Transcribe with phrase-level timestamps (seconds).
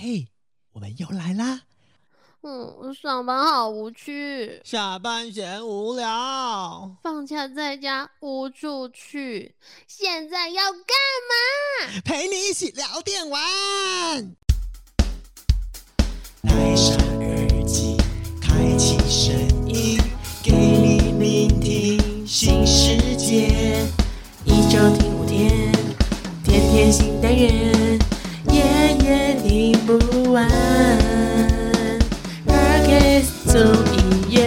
[0.00, 0.28] 嘿，
[0.74, 1.62] 我们又来啦！
[2.42, 9.56] 嗯，上班好无趣，下班嫌无聊，放假在家无处去，
[9.88, 10.80] 现在要干
[11.28, 12.00] 嘛？
[12.04, 13.42] 陪你一起聊电玩。
[16.44, 17.96] 戴上耳机，
[18.40, 19.34] 开启声
[19.68, 20.00] 音，
[20.44, 23.84] 给你聆听新世界。
[24.44, 25.72] 一周听五天，
[26.44, 27.87] 天天新单元，
[33.48, 33.58] 总
[33.94, 34.46] 一夜，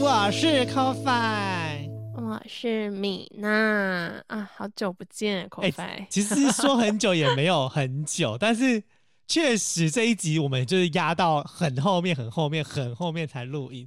[0.00, 1.90] 我是 CoFi。
[2.14, 6.06] 我是米娜啊，好久不见，口哎白。
[6.08, 8.82] 其实说很久也没有很久，但是
[9.28, 13.86] 确实这一集我们就是压到很后面、很后面、很后面才录音。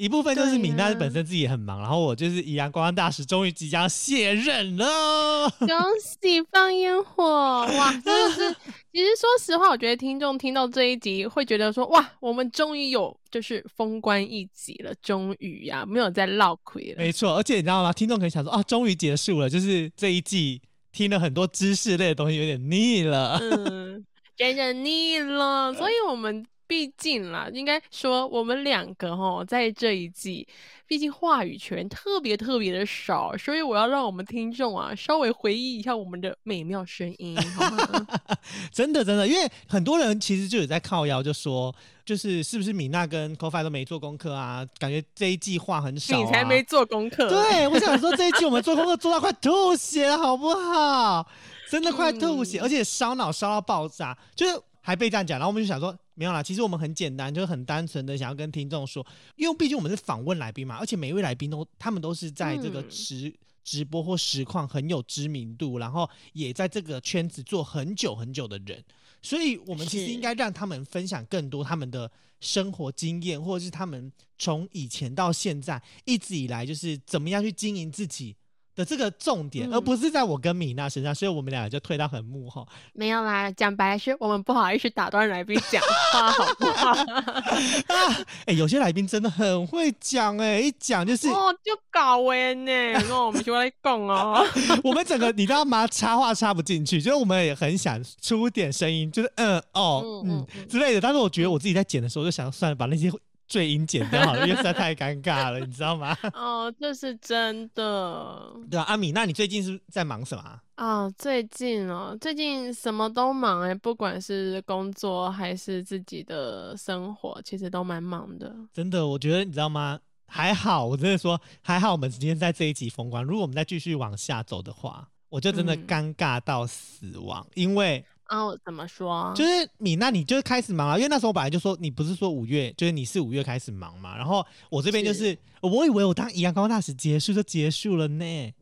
[0.00, 5.50] 一部分就是对米娜本身自己也很忙，然后我就是宜阳观光大使，终于即将卸任了。
[5.58, 5.68] 恭
[6.00, 7.22] 喜放烟火！
[7.22, 8.56] 哇，真的是，
[8.90, 16.94] 其实说实话，我觉得听众听到这一集会觉得说，哇，我们终于有就是封关一集了，终于呀、没有再唠亏了。
[16.96, 17.92] 没错，而且你知道吗？
[17.92, 23.38] 听众可能想说啊，终于结束了，就是这一季听了很多知识类的东西，有点腻了。
[23.38, 24.02] 嗯，
[24.34, 30.46] 真的腻了，所以我们毕竟啦，应该说我们两个哈，在这一季，
[30.86, 38.06] 毕竟话语权特别特别的少，所以我要让我们听众啊稍微回忆一下我们的美妙声音，好吗？
[38.70, 44.64] 真的真的，因为很多人其实就有在靠腰，就说就是是不是米娜跟 CoFi 都没做功课啊？
[44.78, 51.26] 感觉这一季话很少、啊，你才没做功课，对，我想说这一季我们做功课做到快吐血了，好不好？
[51.68, 63.34] 真的快吐血，嗯而且烧脑烧到爆炸，就是还被这样讲，然后我们就想说没有啦，其实我们很简单，就是很单纯的想要跟听众说，因为毕竟我们是访问来宾嘛，而且每一位来宾都他们都是在这个嗯直。
[63.62, 68.82] 直播或实况很有知名度，然后也在这个圈子做很久很久的人，
[69.22, 72.10] 所以我们其实应该让他们分享更多他们的
[72.40, 78.34] 生活经验，或者是他们从以前到现在一直以来就是怎么样去经营自己
[78.80, 82.66] 的这个重点，嗯而不是在我跟米娜身上，所以我们俩就退到很幕后。
[82.94, 85.82] 没有啦，讲白了是我们不好意思打断来宾讲
[86.12, 86.90] 话，好不好？
[87.94, 92.72] 啊，哎、有些来宾真的很会讲，哎，一讲就是、哦，就搞完呢，
[93.08, 94.44] 那我们就来讲哦。
[94.82, 95.86] 我们整个你知道吗？
[95.86, 103.10] 插话插不进去，就是我们也很想出点声音，就是嗯哦嗯之类的，但是我觉得我自己在剪的时候，就想算了，把那些
[103.50, 106.16] 赘音剪掉好了，因为实在太尴尬了，你知道吗？
[106.32, 110.62] 哦，这是真的对啊，阿米，那你最近是在忙什么、啊？
[110.76, 111.10] 啊！
[111.18, 118.54] 最近哦，最近什么都忙哎，不管是工作还是自己的生活，其实都蛮忙的。
[118.72, 119.98] 真的，我觉得你知道吗？
[120.26, 123.24] 还好，我真的说还好，我们今天在这一集封关。
[123.24, 129.32] 如果我们再继续往下走的话，我就真的嗯尴尬到死亡，因为哦，怎么说？
[129.36, 138.54] 就是米娜，你就是开始忙了，因为那时候我本来就说你不是说五月，就是你是五月开始忙嘛，然后我这边就是我以为我当宜阳高大使结束就结束了呢，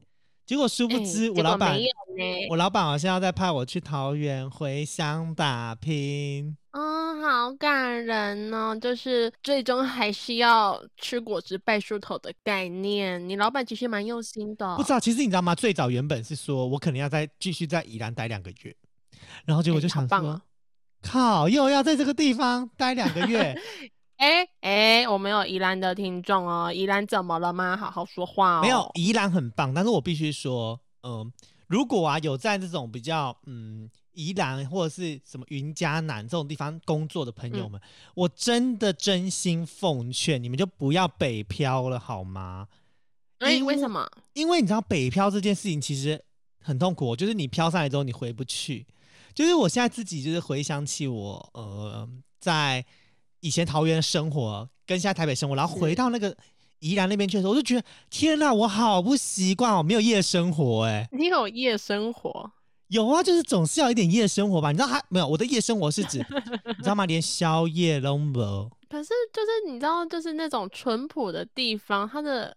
[0.47, 1.79] 结果殊不哎知我老板。
[2.51, 6.57] 我老板好像要再派我去桃园回乡打拼。
[6.73, 8.77] 嗯，好感人哦！
[8.77, 13.29] 就是最终还是要吃果子拜树头的概念。
[13.29, 15.55] 你老板其实蛮用心的，不知道，其实你知道吗？
[15.55, 18.75] 最早原本是说我可能要再继续在宜兰待两个月，
[19.45, 20.43] 然后结果哎就想说，
[21.03, 23.57] 靠，又要在这个地方待两个月，
[24.17, 27.77] 哎哎，我们有宜兰的听众哦，宜兰怎么了吗？
[27.77, 28.63] 好好说话哦。
[28.63, 31.33] 没有宜兰很棒，但是我必须说，嗯、
[31.69, 37.81] 如果啊有在这种比较嗯宜兰或者是什么云嘉南这种地方工作的朋友们，
[38.15, 42.67] 我真的真心奉劝你们就不要北漂了，好吗？
[43.39, 44.05] 哎，因为什么？
[44.33, 46.21] 因为你知道北漂这件事情其实
[46.61, 48.85] 很痛苦，就是你漂上来之后你回不去。
[49.39, 52.09] 就是我现在自己就是回想起我呃
[52.41, 52.85] 在
[53.39, 56.37] 以前桃园的生活，跟现在台北生活，然后回到那个
[56.81, 62.51] 宜兰那边去的时候，我就觉得天哪，我好不习惯哦，没有夜生活哎、你有夜生活？
[62.89, 64.73] 有啊，就是总是要有一点夜生活吧？
[64.73, 65.29] 你知道还没有？
[65.29, 66.19] 我的夜生活是指
[66.77, 67.07] 你知道吗？
[67.07, 68.69] 连宵夜都没有。
[68.89, 72.57] 可是就是你知道，就是那种淳朴的地方，它的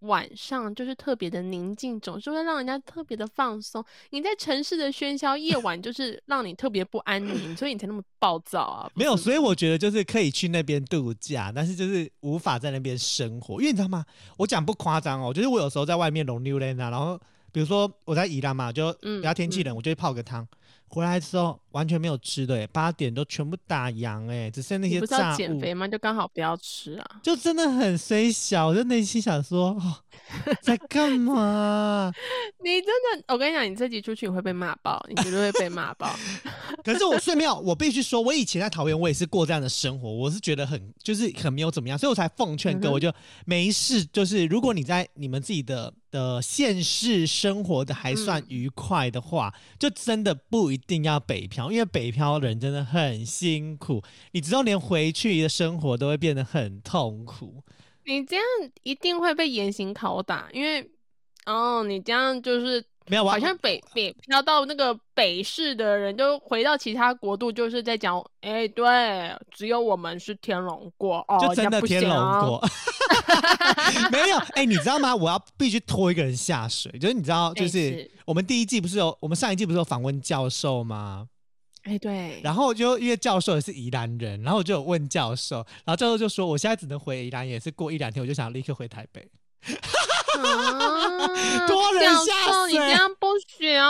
[0.00, 3.84] 晚上就是特别的宁静，总是会让人家特别的放松。
[4.10, 8.90] 你在城市的喧嚣，夜晚就是让你特别不安宁，所以你才那么暴躁啊。
[8.92, 14.04] 不没有，所以我觉得就是可以去那边度假，但是就是无法在那边生活，因为你知道吗？
[14.36, 17.18] 我讲不夸张哦，就是我有时候在外面龙溜达啊，然后
[17.50, 20.46] 比如说我在宜兰嘛，就嗯比较天气冷，我就会泡个汤。
[20.88, 25.86] 回来之后完全没有吃的、欸，八点都全部打烊，哎，只剩那些你不是要，减肥吗？
[25.86, 27.20] 就刚好不要吃啊。
[27.22, 29.96] 就真的很虽小，我就内心想说，哦，
[30.62, 32.10] 在干嘛？
[32.64, 36.16] 你真的，我跟你讲，你这集出去你会被骂爆，你绝对会被骂爆。
[36.82, 43.12] 可是我睡没有，我必须说，我以前在桃园，我也是过这样的生活，我是觉得很就是很没有怎么样，所以我才奉劝各位，嗯就
[43.44, 54.02] 没事，就是如果你在你们自己的的现世生活的还算嗯愉快的话，就真的不一定要北漂，因为北漂人真的很辛苦，
[54.32, 57.62] 你知道连回去的生活都会变得很痛苦。
[58.04, 58.44] 你这样
[58.84, 60.88] 一定会被严刑拷打，因为
[61.44, 72.68] 哦，你这样就是没有，我好像北北漂到那个北市的人，就回到其他国度，就是在讲，哎、对，只有我们是天龙国哦，就真的天龙行国，
[74.12, 75.14] 没有哎、你知道吗？
[75.14, 81.26] 我要必须拖一个人下水，就是你知道，就是我们第一季不是有，我们上一季不是有访问教授吗？
[81.86, 89.30] 哎、对，然后就因为教授也是宜兰人，然后我就有问教授，然后教授就说，我现在只能回宜兰，也是过一两天，我就想立刻回台北。
[90.42, 91.26] 啊
[91.66, 93.80] 多人教下授，你这水样不行。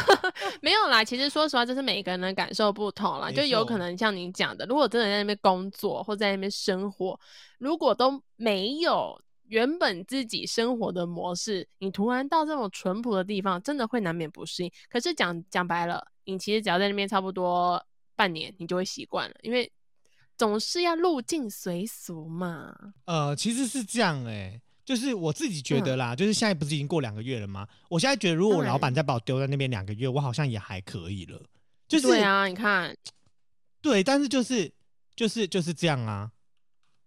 [0.62, 7.18] 没有啦，其实说实话，这是每个人的感受不同啦，就有可能像你讲的，如果真的在那边工作或在那边生活，
[7.58, 9.18] 如果都没有
[9.48, 14.70] 原本自己生活的模式，你突然到这种淳朴的地方，真的会难免不适应。
[14.88, 17.82] 可是讲讲白了，你其实只要在那边差不多
[18.14, 19.70] 半年，你就会习惯了，因为
[20.36, 22.74] 总是要入境随俗嘛。
[23.06, 27.66] 呃，其实是这样哎、就是我自己觉得啦，就是现在不是已经过两个月了吗？
[27.88, 31.42] 我现在觉得，如果我老板再把我丢在那边两个月，我好像也还可以了。
[31.88, 32.96] 就是对啊，你看，
[33.80, 34.72] 对，但是就是
[35.14, 36.30] 就是就是这样啊。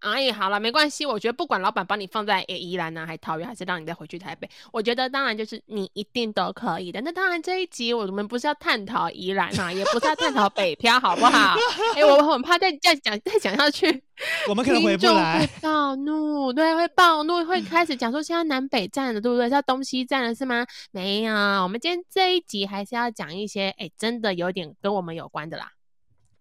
[0.00, 1.04] 哎，好了，没关系。
[1.04, 7.00] 我觉得不管老板把你放在诶宜兰啊，还桃园，还是让你再回去台北，我觉得当然就是你一定都可以的。
[7.02, 11.54] 那当然这一集我们不是要探讨宜兰啊，也不是要探讨北漂，好不好？
[11.94, 14.02] 哎，我很怕再再讲再讲下去，
[14.48, 15.46] 我们可能回不来会。
[15.60, 19.48] 暴怒，对，会暴怒，会开始讲说现在南北站了，对不对？
[19.48, 20.66] 是要东西站了是吗？
[20.92, 25.70] 没有，我们今天这一集还是要讲一些哎，真的有点跟我们有关的啦。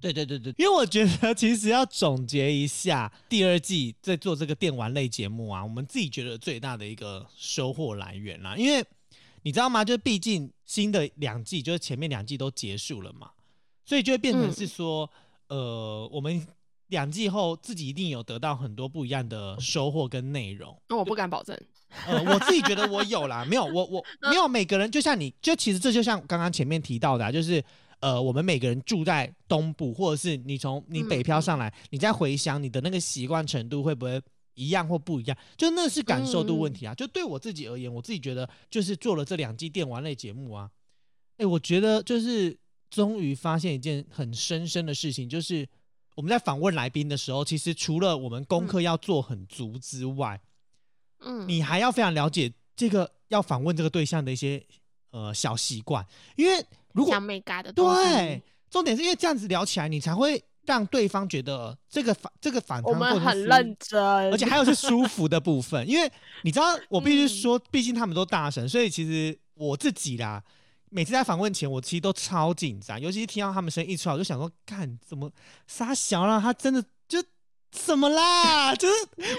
[0.02, 8.84] 对对对对，因为我觉得其实要总结一下第二季在做这个电玩类节目啊，我们自己觉得最大的一个收获来源啦，因为
[9.44, 9.84] 你知道吗？
[9.84, 13.32] 就是毕竟新的两季，就是前面两季都结束了嘛，
[13.86, 15.10] 所以就会变成嗯是说，
[15.48, 16.46] 呃，我们
[16.88, 20.76] 两季后自己一定有得到很多不一样的收获跟内容。
[20.90, 21.58] 那我不敢保证。
[22.06, 27.64] 呃，我自己觉得我有啦，没有我我 没有每个人，就像你就其实这就像刚刚前面提到的、啊，就是
[28.00, 34.22] 呃，我们每个人住在东部，或者是你从你北漂上来，你再回乡，你的那个习惯程度会不会
[34.54, 35.38] 一样或不一样？
[35.58, 36.96] 就那是感受度问题啊。
[36.96, 40.70] 就对我自己而言，我自己觉得就是做了这两季电玩类节目啊，
[41.38, 42.58] 哎，我觉得就是
[42.90, 45.68] 终于发现一件很深深的事情，就是
[46.16, 50.40] 我们在访问来宾的时候，其实除了我们功课要做很足之外，
[51.20, 54.66] 嗯，你还要非常了解这个要访问这个对象的一些
[55.12, 56.06] 呃小习惯，
[56.36, 57.14] 因为如果
[57.76, 64.02] 对，重点是因为这样子聊起来，你才会让对方觉得这个反这个反我弹过程是们很认真，
[64.32, 66.12] 而且还有是舒服的部分，因为
[66.44, 67.30] 你知道，我必须嗯。
[67.30, 70.44] 说，毕竟他们都大神，所以其实我自己啦，
[70.90, 75.32] 每次在访问前，我其实都超紧张，尤其是听到他们声音一出来，我就想说，干怎么
[75.68, 77.24] 傻小啦，他真的就
[77.72, 78.76] 怎么啦？
[78.76, 78.94] 就是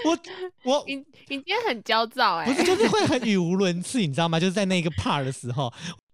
[0.05, 0.17] 我
[0.63, 4.39] 我你你今天很焦躁哎、不是就是会很语无伦次，你知道吗？
[4.39, 5.71] 就是在那个 part 的时候，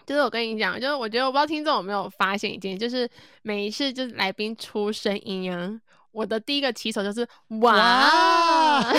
[0.07, 3.07] 就是我跟你讲，就是我觉得我不知道听众有没有发现一件，就是
[3.41, 5.69] 每一次就是来宾出声音啊，
[6.13, 7.27] 我的第一个起手就是
[7.61, 8.81] 哇，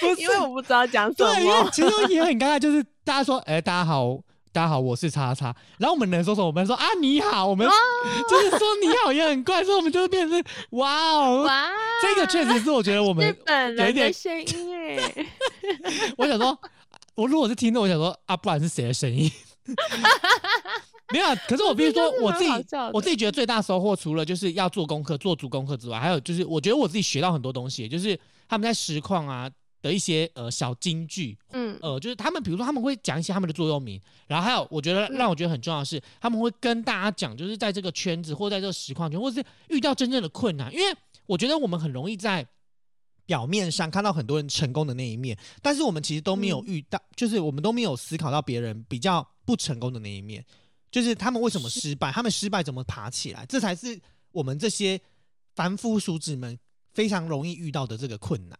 [0.00, 1.70] 不是因为我不知道讲什么对，因为。
[1.72, 4.18] 其实也很 尴尬，就是大家说，哎、大家好，
[4.52, 6.46] 大家好，我是叉叉，然后我们能说什么？
[6.46, 7.66] 我们说啊，你好，我们
[8.28, 11.70] 就是说你好也很怪，所以我们就变成哇哦，哇，
[12.02, 13.36] 这个确实是我觉得我日们，
[13.74, 15.26] 点的声音哎，
[16.18, 16.58] 我想说，
[17.14, 19.30] 我如果是听众，我想说啊，不然是谁的声音？
[21.12, 22.50] 没有啊，可是我必须说这，个我自己
[22.92, 28.18] 我自己觉得最大收获，除了就是要做功课、做足功课之外，还有就是我觉得我自己学到很多东西，就是
[28.48, 29.48] 他们在实况啊
[29.80, 31.78] 的一些呃小金句，嗯。
[31.80, 42.44] 呃，就是他们比如说他们会讲一些他们的座右铭，然后还有我觉得嗯让我觉得很重要的是，他们会跟大家讲，就是在这个圈子或在这个实况圈，或是遇到真正的困难，因为我觉得我们很容易在
[43.26, 50.44] 表面上看到很多人成功的那一面，但是我们其实都没有嗯遇到，就是我们都没有思考到别人比较不成功的那一面，
[50.90, 54.00] 就是他们为什么失败，他们失败怎么爬起来，这才是
[54.32, 55.00] 我们这些
[55.54, 56.58] 凡夫俗子们
[56.92, 58.58] 非常容易遇到的这个困难。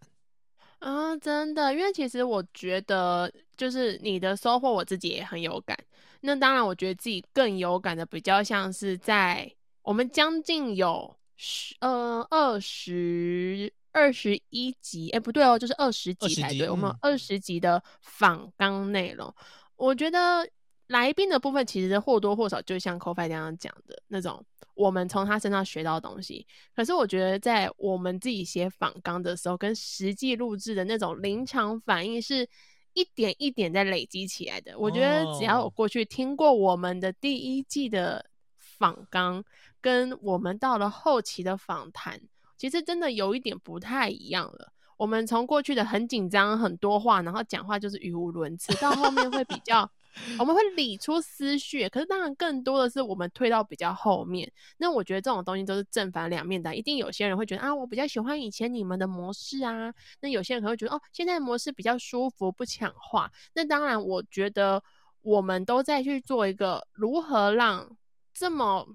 [0.78, 5.78] 啊，真的，因为其实我觉得就是你的收获，我自己也很有感。
[6.20, 9.50] 那当然，我觉得自己更有感的，比较像是在
[9.82, 19.32] 我们将近有十呃二十二十一集，哎不对哦，就是二十集20集才对，我们嗯二十集的访纲内容，
[19.76, 20.46] 我觉得
[20.88, 26.46] 来宾的部分其实或多或少就像 c o f i 刚刚讲的那种，我们从他身上学到的东西。
[26.74, 32.46] 可是我觉得在我们自己写访纲的时候，跟实际录制的那种临场反应是
[32.94, 34.76] 一点一点在累积起来的。
[34.78, 39.42] 我觉得只要有哦过去听过我们的第一季的访纲，
[39.80, 42.20] 跟我们到了后期的访谈，
[42.56, 44.72] 其实真的有一点不太一样了。
[44.96, 49.90] 我们从过去的很紧张、很多话，然后讲话就是语无伦次，到后面会比较，
[50.38, 51.88] 我们会理出思绪。
[51.88, 54.50] 可是当然，更多的是我们退到比较后面。
[54.76, 59.92] 那我觉得这种东西都是正反两面的，一定有些人会觉得啊，我比较喜欢以前你们的模式啊。
[60.20, 63.28] 那有些人可能会觉得哦，现在模式比较舒服，不抢话。
[63.54, 64.80] 那当然，我觉得
[65.22, 67.90] 我们都在去做一个如何让
[68.32, 68.86] 这么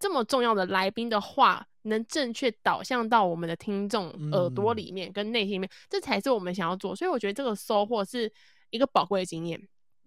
[0.00, 6.94] 这么重要的来宾的话能正确导向到我们的听众耳朵嗯里面跟内心里面，这才是我们想要做。
[6.94, 8.30] 所以我觉得这个收获是
[8.70, 9.60] 一个宝贵的经验。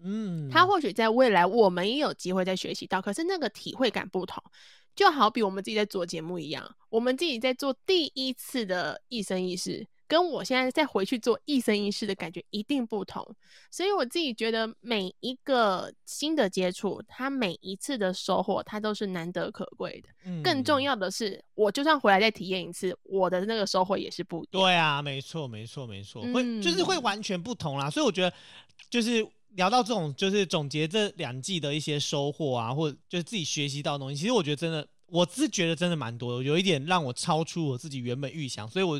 [0.05, 4.43] 嗯，他或许在未来我们也有机会再学习到，可是那个体会感不同。
[4.95, 13.25] 就好比我们自己在做节目一样，我们自己在做第一次的一生一世，跟我现在再回去做一生一世的感觉一定不同。
[13.71, 20.41] 所以我自己觉得每一个新的接触，它每一次的收获，它都是难得可贵的。
[20.43, 24.63] 更重嗯要的是，我就算回来再体验一次，我的那个收获也是不一样。
[24.63, 27.89] 对啊，没错，没错，没错，会就是会嗯完全不同啦。
[27.89, 28.33] 所以我觉得，
[28.89, 38.99] 就是聊到这种，就是总结这两季的一些收获啊，或者就是自己学习到的东西，其实我觉得真的，我是觉得真的蛮多的，有一点让我超出我自己原本预想，所以我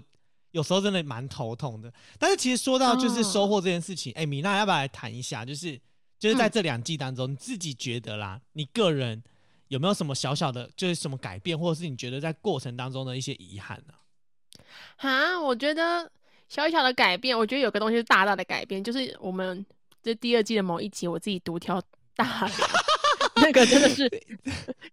[0.54, 1.94] 有时候真的蛮头痛的。
[2.18, 5.44] 但是其实说到就是收哦获这件事情，哎、米娜要不要来谈一下？
[5.44, 5.78] 就是
[6.18, 9.22] 就是在嗯这两季当中，你自己觉得啦，你个人
[9.68, 13.94] 有没有什么小小的，就是什么改变，或者是你觉得在过程当中的一些遗憾呢、
[14.96, 16.10] 哈，我觉得
[16.48, 19.66] 小小的改变，我觉得有个东西是大大的改变，就是我们
[20.02, 21.82] 这第二季的某一集，我自己独挑
[22.16, 22.52] 大梁，
[23.42, 24.08] 那个真的是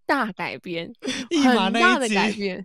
[0.07, 0.93] 大改编，
[1.45, 2.65] 很大的改变。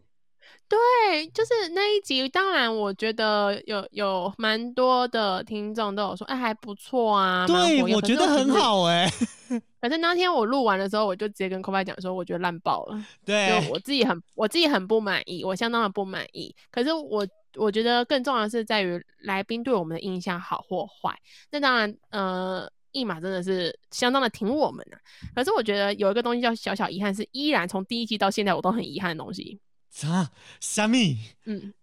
[0.67, 9.07] 对，就是那一集，当然我觉得有有蛮多的听众都有说，哎，还不错啊，对我觉得很好哎、
[9.79, 13.05] 反正那天我录完的时候，我就直接跟 k o 讲说，我觉得烂爆了。
[13.24, 16.53] 对，就我自己很我自己很不满意，我相当的不满意。
[16.72, 17.25] 可是我
[17.57, 21.15] 我觉得更重要的是在于来宾对我们的印象好或坏。
[21.51, 24.98] 那当然，呃，一马真的是相当的挺我们啊。
[25.36, 29.60] 可是我觉得有一个东西叫小小遗憾，是依然从第一季到现在我都很遗憾的东西。
[29.96, 31.18] 啥虾米？
[31.46, 31.74] 嗯，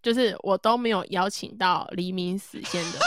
[0.00, 2.98] 就是我都没有邀请到黎明死线的。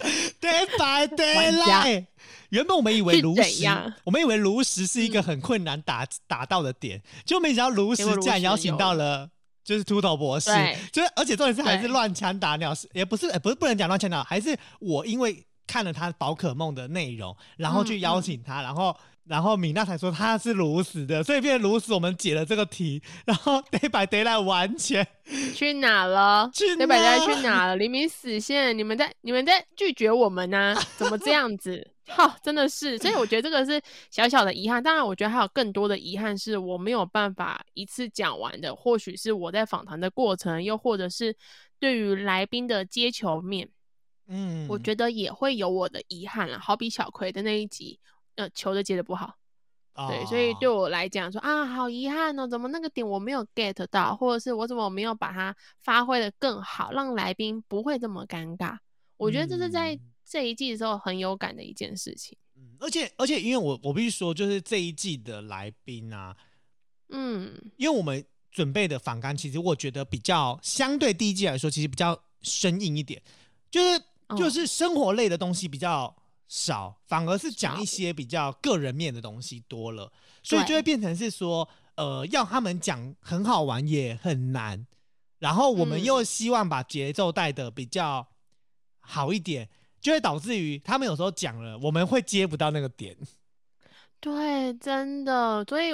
[0.40, 2.06] Day by 玩家 daylight。
[2.48, 9.30] 原本我们以为炉石样，我们以为炉石是一个嗯很困难打打到的点，就没想到炉石竟然邀请到了。
[9.62, 10.50] 就是秃头博士，
[10.92, 18.94] 就是而且重点是还是乱枪打鸟，是也不是，呃不是不能讲乱枪打鸟，还是我因为看了他宝可梦的内容，然后去邀请他，然后
[19.26, 25.06] 然后米娜才说他是炉石的，所以变成炉石，我们解了这个题，然后 day by daylight 完全
[25.54, 26.50] 去哪了？
[26.52, 26.96] 去对吧？
[26.96, 27.76] 哪在去哪了？
[27.76, 31.90] 黎明死线，你们在你们在拒绝我们呢、 怎么这样子？
[32.06, 34.82] 好，真的是，所以我觉得这个是小小的遗憾。
[34.82, 41.34] 当然，我觉得还有更多的遗憾是我没有办法一次讲完的，或许是我在访谈的过程，又或者是
[41.80, 43.66] 对于来宾的接球面，
[44.28, 46.58] 嗯，我觉得也会有我的遗憾了。
[46.60, 47.98] 好比小葵的那一集，
[48.36, 49.34] 呃，球都接的不好。
[50.08, 58.76] 对，所以哦对我来讲说啊，好遗憾哦，怎么那个点我没有 get 到，或者是我怎么没有把它发挥的更好，让来宾不会这么尴尬。
[59.16, 62.36] 我觉得这是在嗯这一季的时候很有感的一件事情。
[62.56, 66.36] 嗯而且而且，因为我我必须说，就是这一季的来宾啊，
[67.10, 73.22] 嗯，因为我们准备的访纲，其实我觉得比较相对第一季来说，其实比较生硬一点，
[73.70, 76.14] 就是哦就是生活类的东西比较
[76.54, 84.86] 少，反而是讲一些比较个人面的东西多了，所以就会变成是说，呃，要他们讲很好玩也很难，
[85.40, 86.04] 然后我们嗯。
[86.04, 88.28] 又希望把节奏带的比较
[89.00, 89.68] 好一点。
[90.00, 93.16] 就会导致于他们有时候讲了，我们会接不到那个点。
[94.20, 95.92] 对，真的，所以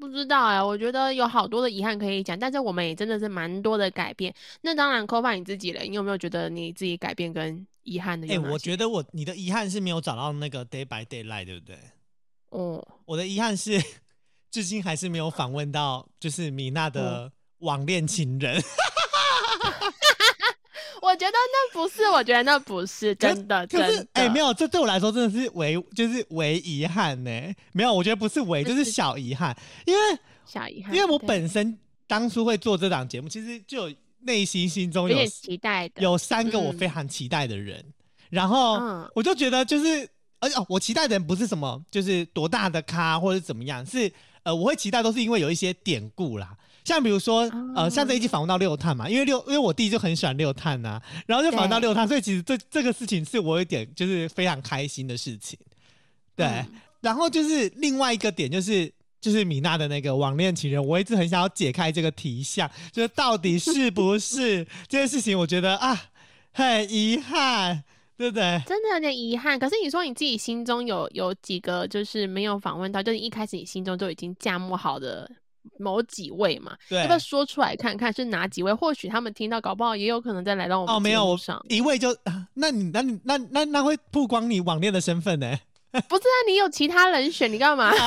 [0.00, 4.34] 不知道哎，我觉得有好多的遗憾可以讲，但是我们也真的是蛮多的改变。
[4.62, 8.38] 那当然扣 o 你自己了，你有没有觉得你自己改变跟遗憾的哎、欸？
[8.38, 11.78] 我觉得我你的遗憾是没有找到那个 day by daylight，对不对？
[12.48, 13.78] 哦，我的遗憾是，
[14.50, 18.56] 至今还是没有访问到，就是米娜的网恋情人。
[18.56, 18.60] 我
[21.20, 24.08] 觉得那不是，我觉得那不是真的，可是。
[24.14, 27.30] 哎、没有，这对我来说真的是唯就是唯遗憾呢。
[27.72, 30.00] 没有，我觉得不是唯，就就是是小遗憾，因为
[30.46, 37.84] 小遗憾，因为我本身当初会做这档节目，其实就有内心心中有有期待的，有三个我嗯非常期待的人，
[38.30, 40.08] 然后嗯我就觉得就是，
[40.40, 44.10] 而且、哦、我期待的人不是什么就是多大的咖或者怎么样，是
[44.42, 46.56] 呃我会期待都是因为有一些典故啦。
[46.84, 47.40] 像比如说，
[47.74, 55.58] 呃，哦像这一集访问到六探嘛，因为六，因为我弟就很喜欢六探呐、然后就访问到六探，所以其实这这个事情是我有点就是非常开心的事情，
[56.36, 56.46] 对。
[56.46, 56.66] 嗯
[57.00, 58.92] 然后就是另外一个点就是。
[59.22, 65.38] 就是米娜的那个网恋情人，我一直很想要解开这个题项，就是到底是不是 这件事情？
[65.38, 66.04] 我觉得啊，
[66.52, 67.84] 很遗憾，
[68.16, 68.62] 对不对？
[68.66, 69.58] 真的有点遗憾。
[69.58, 75.30] 可是你说你自己心中有有几个就是没有访问到，就是一开始你心中就已经价目好的
[75.78, 76.76] 某几位嘛？
[76.88, 78.72] 对要不要说出来看看是哪几位？
[78.72, 81.38] 或许他们听到，搞不好也有可能再来到我们哦，没有。
[81.68, 85.58] 一位就，啊 那你那你那那那会曝光你网恋的身份呢？
[85.90, 87.90] 不是啊，你有其他人选，你干嘛？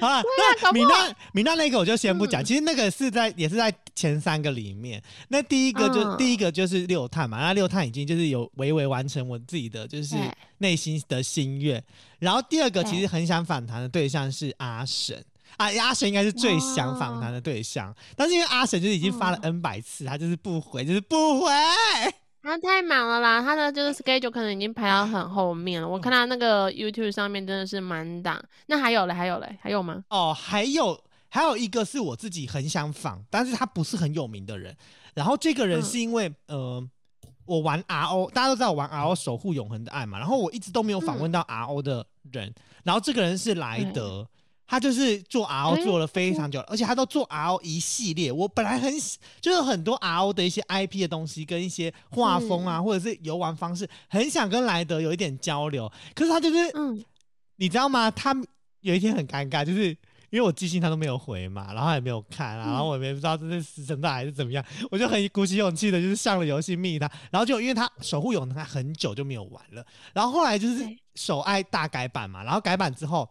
[0.00, 5.02] 好了，啊那搞不好米娜米娜那个我就先不讲，嗯其实那个是在也是在前三个里面。
[5.28, 10.16] 那第一个就、嗯第一个就是六探嘛，那六探已经就是有微微完成我自己的就是
[10.58, 11.82] 内心的心愿。
[12.18, 15.24] 然后第二个其实很想反弹的对象是阿神。
[15.60, 21.50] 啊，阿神应该是最想访哦谈的对象，但是因为阿神就是已经发了 N 百次，他就是不回，就是不回。
[22.42, 25.86] 他太忙了啦，他的就是 schedule 可能已经排到很后面了。
[25.86, 28.42] 我看他那个 YouTube 上面真的是满档。
[28.68, 30.02] 那还有嘞，还有嘞，还有吗？
[30.08, 30.98] 哦，还有
[31.28, 34.74] 还有一个是我自己很想访，但是他不是很有名的人。
[35.12, 36.82] 然后这个人嗯是因为、呃，
[37.44, 42.50] 我玩 RO，大家都知道我玩 RO 守护永恒的爱嘛，然后我一直都没有访问到 RO 的人。
[42.82, 44.26] 然后这个人是莱德。
[44.70, 48.30] 他就是做 RO 做了非常久，而且他都做 RO 一系列。
[48.30, 55.90] 我本来很喜就是很多 RO 的一些 IP 的东西，跟一些画风啊，或者是游玩方式，很想跟莱德有一点交流。
[56.14, 57.04] 可是他就是嗯，
[57.56, 58.08] 你知道吗？
[58.12, 58.32] 他
[58.82, 59.88] 有一天很尴尬，就是
[60.30, 73.28] 因为我寄信他都没有回嘛，然后也没有看啊，嗯然后我也不知道这是死神的还是怎么样，我就很鼓起勇气的，就是上了游戏密他，然后就因为他守护永恒他很久就没有玩了，然后后来就是对手爱大改版嘛，然后改版之后，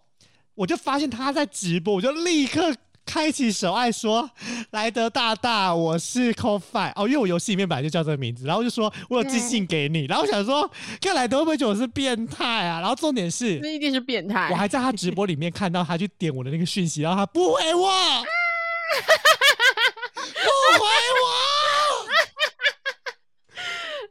[0.59, 2.75] 我就发现他在直播，我就立刻。
[3.05, 4.29] 开启手爱说
[4.69, 10.69] ：“莱德大大，我是 c o f i 哦，因为我游戏里面本来就叫这个名字，然后就说我有寄信给你，然后我想说，
[11.01, 12.79] 看莱德会不会觉得我是变态啊？
[12.81, 14.49] 然后重点是，那一定是变态。
[14.51, 17.89] 我还在他直播里面看到他去点我的那个讯息，然后他不回我，
[20.13, 21.25] 不回我。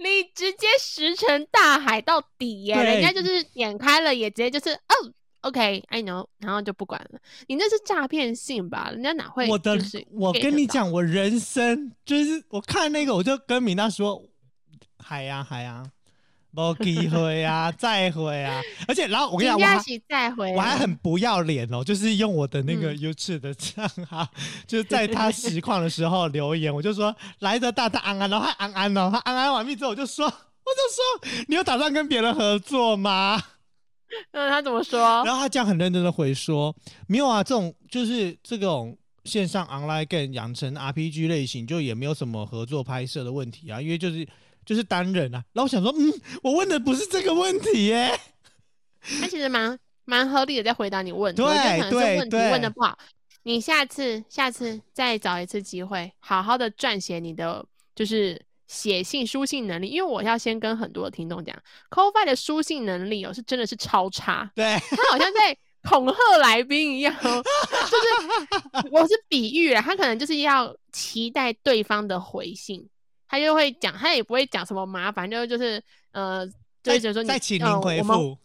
[0.00, 2.74] 你直接石沉大海到底耶！
[2.74, 4.94] 对人家就是点开了也直接就是哦
[5.42, 7.18] ，OK，I、know，然后就不管了。
[7.46, 8.90] 你那是诈骗信吧？
[8.92, 9.78] 人家哪会、我的，
[10.10, 14.22] 我，跟你讲，我人生就是我看那个，我就跟米娜说，
[14.98, 15.84] 海呀海呀，
[16.50, 18.60] 没机会啊， 再会啊！
[18.88, 24.26] 而且，然后我跟你讲，我还再回来，我还很不要脸哦，就是用我的那个嗯 YouTube 的账号，
[24.66, 33.40] 就是在他实况的时候留言，我就说来的大大安安，然后他安安哦，他安安完毕之后，我就说，我就说，你有打算跟别人合作吗？
[34.32, 34.98] 嗯，他怎么说？
[35.24, 36.74] 然后他这样很认真的回说，
[37.06, 44.26] 没有啊，这种就是这种线上 online game 养成 RPG 类型，就也没有什么合作拍摄的问题啊，因为就是
[44.64, 45.44] 就是单人啊。
[45.52, 48.18] 然后我想说，嗯，我问的不是这个问题耶。
[49.20, 52.98] 他其实蛮蛮合理的，在回答你问题，对我觉得可能对是问题对问的不好。
[53.44, 61.56] 你下次下次再找一次机会，好好的撰写你的就是写信书信能力，因为我要先跟很多的听众讲
[61.90, 65.56] c o f i 的书信能力哦，是真的是超差，对，他好像在
[65.88, 67.42] 恐吓来宾一样哦，
[67.90, 72.86] 就是 我是比喻了，他可能就是要期待对方的回信，
[73.26, 76.46] 他就会讲，他也不会讲什么麻烦，就就是呃，
[76.82, 78.38] 就是说你再请呃您回我们复。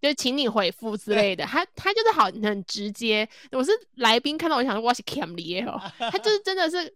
[0.00, 3.28] 就请你回复之类的，他他就是好很直接。
[3.50, 6.94] 我是来宾看到我就想说我是 Cam 里哦， 他就是真的是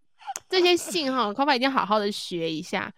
[0.49, 2.93] 这些信哈 f i 一定要好好的学一下，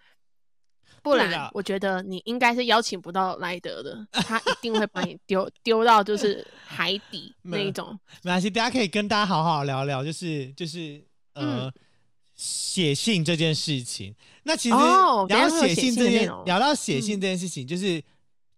[1.03, 7.99] 不然我觉得你应该是邀请不到莱德的，他一定会把你丢丢到就是海底那一种。
[8.23, 11.73] 没关系，大家可以跟大家好好聊聊，就是就是嗯呃。
[12.37, 18.03] 写信这件事情，那其实哦聊到写写信这件聊到写嗯信这件事情，就是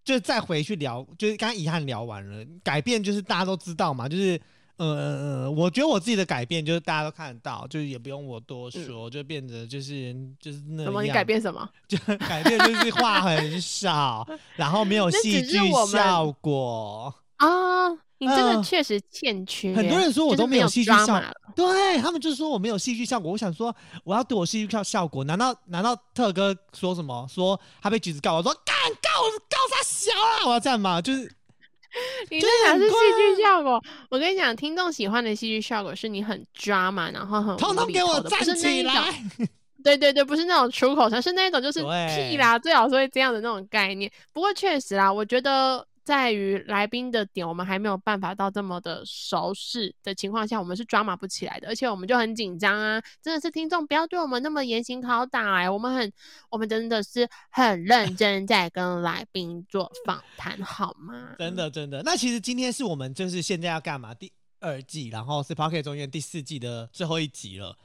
[0.03, 4.41] 就再回去聊，就是刚刚遗憾聊完了，改变就是大家都知道嘛，就是
[4.77, 11.69] 呃呃呃，我觉得我自己的改变就是大家都看得到，就是也不用我多说，就变得就是就是那怎么你改变什么？
[11.89, 15.57] 就改变就是话很少，然后没有 那戏剧
[15.91, 17.15] 效果。
[17.37, 19.75] 啊，你这个嗯确实欠缺。
[19.75, 21.23] 很多人说我都没有戏剧效果
[21.55, 23.33] 对他们就说我没有戏剧效果。
[23.33, 28.35] 我想说，我要对我戏剧效效果，难道难道特哥说什么说他被橘子告？
[28.37, 30.47] 我说干告我告他小啊！
[30.47, 31.01] 我要这样吗？
[31.01, 31.31] 就是
[32.31, 33.83] 你这哪是戏剧效果？
[34.11, 39.23] 我跟你讲，听众喜欢的戏剧效果是你很抓嘛，然后很无厘给我站头的不是那种来！
[39.85, 44.11] 对对对，不是那种出口而，是那种就是屁啦，最好是会这样的那种概念。
[44.33, 53.03] 不过确实啦，我觉得在于来宾的点，我们还没有办法到这么的熟识的情况下，我们是抓马不起来的，而且我们就很紧张啊！
[53.21, 56.13] 真的是听众不要对我们那么严刑拷打哎、我们很，
[56.49, 61.35] 我们真的是很认真在跟来宾做访谈，好吗？
[61.41, 62.01] 真的真的。
[62.05, 64.15] 那其实今天是我们就是现在要干嘛？
[64.15, 67.77] 第二季，然后是 Pocket 中间第四季的最后一集了。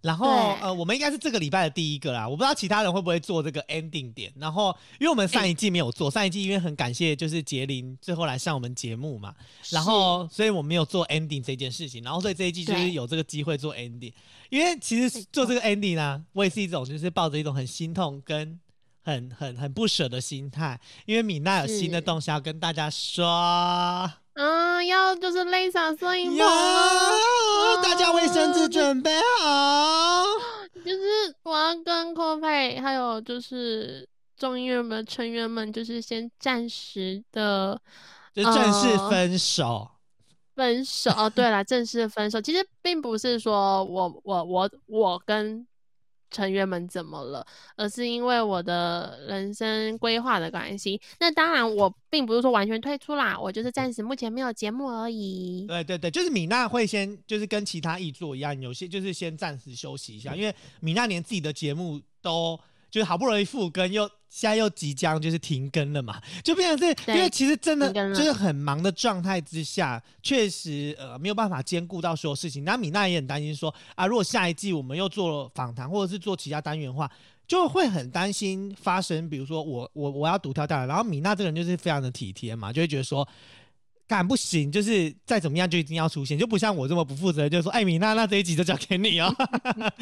[0.00, 2.28] 然后呃，我们应该是这个礼拜的第一个啦。
[2.28, 4.32] 我不知道其他人会不会做这个 ending 点。
[4.36, 9.34] 然后，因为我们上一季没有做，上一季因为很感谢就是杰林最后来上我们节目嘛，
[9.70, 12.02] 然后所以我们没有做 ending 这件事情。
[12.04, 14.12] 然后所以这一季就是有这个机会做 ending。
[14.50, 18.58] 因为其实做这个 ending 呢、我也是一种就是抱着一种很心痛跟
[19.02, 23.24] 很很很不舍的心态，因为米娜有新的是东西要跟大家说。
[24.38, 30.24] 嗯，要就是泪洒摄影棚了，大家卫生纸准备好。
[30.84, 37.76] 就是我要跟 c o f e 还有就是众议院们成员们，就是先暂时的
[38.32, 39.90] 就正式呃分手。
[40.54, 41.10] 分手。
[41.10, 45.66] 哦，对了，正式分手，其实并不是说我我我我跟
[46.30, 51.00] 成员们怎么了，而是因为我的人生规划的关系。
[51.20, 55.66] 那当然，我并不是说完全退出啦，我就是暂时目前没有节目而已。
[55.66, 62.58] 对对对，就是米娜会先就是跟其他艺作一样，有些就是先暂时休息一下，因为米娜连自己的节目都
[62.90, 72.64] 就是好不容易复更，又现在又即将就是停更了嘛，就变成是因为其实真的就是很忙的状态之下，确实呃没有办法兼顾到所有事情。
[72.64, 77.10] 那米娜也很担心说啊，如果下一季我们又做访谈或者是做其他单元的话。
[77.48, 83.26] 就会很担心发生，比如说我我我要独挑大梁，然后米娜这个人就是非常的体贴嘛，就会觉得说，
[84.08, 89.32] 干不行，就是再怎么样就一定要出现，就不像我这么不负责任，就是说，哎，米娜，那这一集就交给你哦。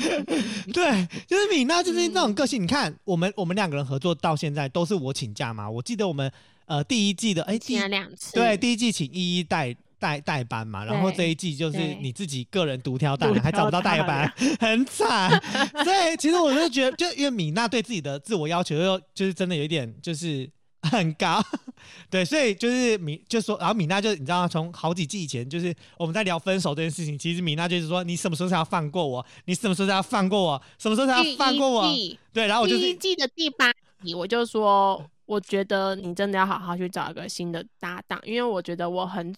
[0.72, 2.62] 对，就是米娜就是那种个性。
[2.62, 6.30] 你看，我们我们两个人合作到现在都是我请假嘛，我记得我们
[6.66, 15.30] 呃第一季的哎第请一了两次，对第一季请一一代代代班嘛，然后这一季就是你自己个人独挑大梁，还找不到代班， 很惨。
[15.82, 20.48] 所以其实我就觉得，就因为米娜对自己的自我要求又就是真的有一点就是
[20.82, 21.42] 很高，
[22.10, 29.24] 对，所以就是米就说，然后米娜就你知道，从好几季以前，就是我们在聊分手这件事情，其实米娜就是说，你什么时候才要放过我？
[29.46, 30.62] 你什么时候才要放过我？
[30.78, 31.84] 什么时候才要放过我
[32.32, 33.72] 对，然后我就是第一季的第八
[34.02, 39.34] 集，我就说，我觉得你真的要好好去找一个新的搭档，因为我觉得我很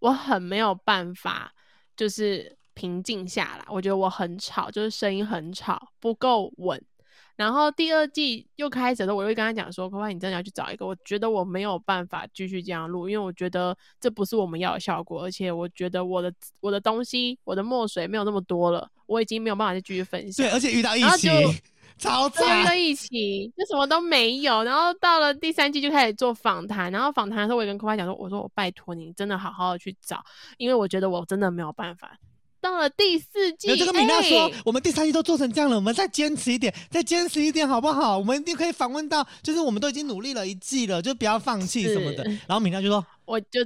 [0.00, 1.52] 我很没有办法，
[1.96, 3.64] 就是平静下来。
[3.68, 6.82] 我觉得我很吵，就是声音很吵，不够稳。
[7.36, 20.52] 然后第二季又开始的时候，我又跟他讲说：“可快，你真的要去找一个。”我觉得我没有办法继续这样录，因为我觉得这不是我们要的效果，而且我觉得我的我的东西，我的墨水没有那么多了，我已经没有办法再继续分享对，。
[20.52, 21.30] 而且遇到疫情，
[21.98, 22.74] 超惨，遇惨到。
[22.74, 24.62] 疫情，就什么都没有。
[24.62, 30.22] 然后到了第三季就开始做访谈，然后访谈的时候，我也跟科派讲说：“我说我拜托你，真的好好的去找，
[30.58, 32.16] 因为我觉得我真的没有办法。”
[32.62, 38.16] 到了第四季，有就跟米娜说，哎我们第三季都做成这样了，我们再坚持一点，再坚持一点好不好？
[38.16, 42.22] 我们一定可以访问到，就是我们都已经努力了一季了，就不要放弃什么的。
[42.46, 43.60] 然后米娜就说，我就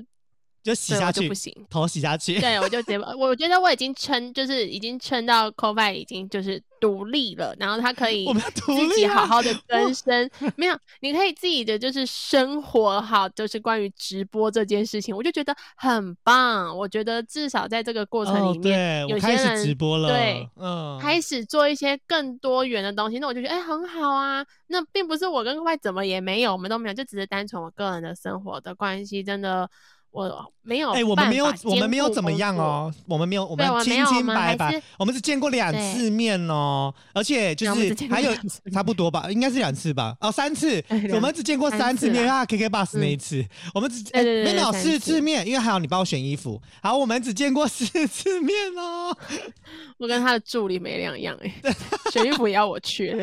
[0.67, 1.55] 就洗下去不行。
[1.71, 2.41] 头洗下去。
[2.41, 8.27] 对，我就直接，我觉得我已经撑，就是已经撑到 c o f i 已经就是独立了，然后他可以
[8.67, 16.77] 自己好好的更生，没有，你可以自己的就是生活好，就是关于直播这件事情，我就觉得很棒。
[16.77, 24.45] 我觉得至少在这个过程哦，里面，有些人直播了，对，嗯，开始做一些更多元的东西，那我就觉得哎、很好啊。
[24.69, 29.71] 那并不是我跟 c o f i 怎么也没有，我们都没有，就只是单纯我个人的生活的关系，真的
[30.17, 38.33] 我没有哎、我们没有，我们没有怎么样哦，我们没有，我们清清白白是，我们只见过两次面哦，而且就是还有
[38.73, 45.17] 差不多吧，应该是两次吧，哦，三次哎，我两们只见过三三次面，次啦因为他 KK bus 那一嗯次，我们只没有四次。
[45.17, 49.17] 次面，因为还有你帮我选衣服，好，我们只见过四次面哦，
[49.99, 51.55] 我跟他的助理没两样哎、
[52.13, 53.15] 选衣服也要我去，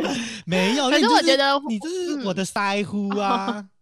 [0.46, 3.66] 没有，可是我觉得你这是我嗯的腮乎啊，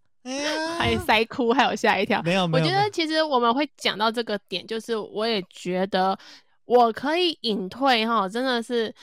[0.78, 2.22] 还塞哭，还有吓一跳。
[2.24, 6.18] 没有没有，我觉得其实我们会讲到这个点，就是我也觉得
[6.66, 8.94] 我可以隐退哈，真的是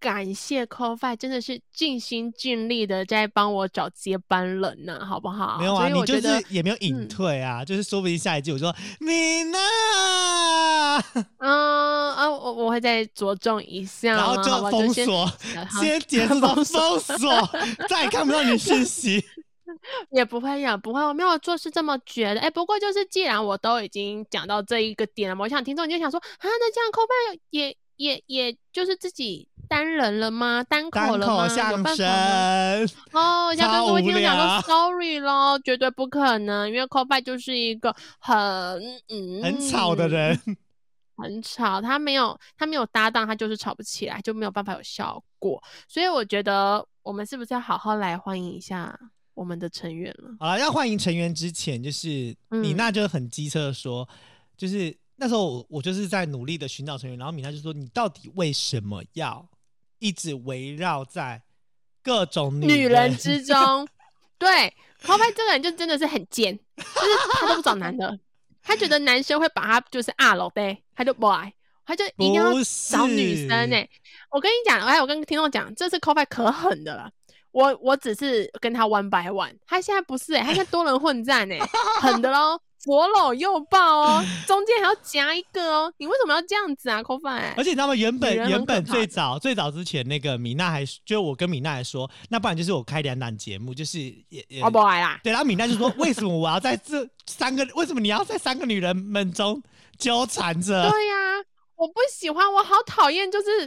[0.00, 5.56] 感谢 c o f i 真的是尽心尽力的在帮我找接班人呢，好不好？
[5.58, 9.58] 没有啊，所以你就我觉得是也没有隐嗯退啊，就是说不定下一季我说米娜，
[11.38, 15.30] 嗯啊，我我会再着重一下然后就 封锁，
[15.80, 16.64] 先结束到封
[17.00, 17.50] 锁
[17.88, 19.24] 再也看不到你的讯息。
[20.10, 22.40] 也不会呀，不会，我没有做事这么觉得。
[22.40, 30.64] 哎，不过就是既然我都已经讲到这一个点了嘛，我想听众你就想说啊，那这样 f i 也也也就是自己单人了吗？
[30.68, 31.44] 单口了吗？
[31.44, 31.96] 有口相办法吗？
[31.96, 38.36] 声，哦， 要跟超各位听众讲说 sorry 咯，绝对不可能，因为 f i 就是一个很
[39.08, 40.38] 嗯很吵的人。
[41.16, 45.62] 很吵，他没有他没有搭档，他就是吵不起来，就没有办法有效果。
[45.86, 48.98] 所以我觉得我们是不是要好好来欢迎一下
[49.34, 50.30] 我们的成员了？
[50.38, 52.08] 好了，要欢迎成员之前，就是
[52.48, 54.08] 米嗯娜就很机车的说，
[54.56, 59.46] 就是那时候我我就是在努力的寻找成员，然后米娜就说，你到底为什么要
[59.98, 61.42] 一直围绕在
[62.02, 63.86] 各种女人人之中，
[64.38, 64.48] 对
[65.00, 66.88] c o f i 这个人就真的是很贱，就是
[67.32, 68.18] 他都不找男的，
[68.62, 71.52] 他觉得男生会把他就是二楼呗，他就不爱，
[71.84, 72.52] 他就一定要
[72.90, 73.88] 找女生呢、是
[74.30, 77.10] 我跟你讲，哎，我跟听众讲，这次 c o f i 可狠的了。
[77.54, 81.58] 我我只是跟他 one by one，他现在不是哎、他现在多人混战哎、
[82.02, 87.94] 狠的喽，左搂右抱哦，中间还要夹一个哦，你为什么要这样子啊 i 而且你知道吗？
[87.94, 97.64] 原本原本最早最早之前，那个米娜还就我跟米娜还说，那不然就是我开两档节目，就是也也我不来啦，对，然后米娜就说：“为什么我要在这三个？
[97.76, 99.62] 为什么你要在三个女人们中
[99.96, 101.14] 纠缠着对呀、
[101.76, 103.66] 我不喜欢，我好讨厌，就是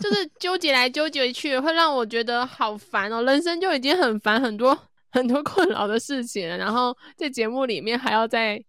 [0.00, 3.22] 就是纠结来纠结去，会让我觉得好烦哦。
[3.22, 4.78] 人生就已经很烦，很多
[5.10, 8.62] 很多困扰的事情了，然后在节目里面还要再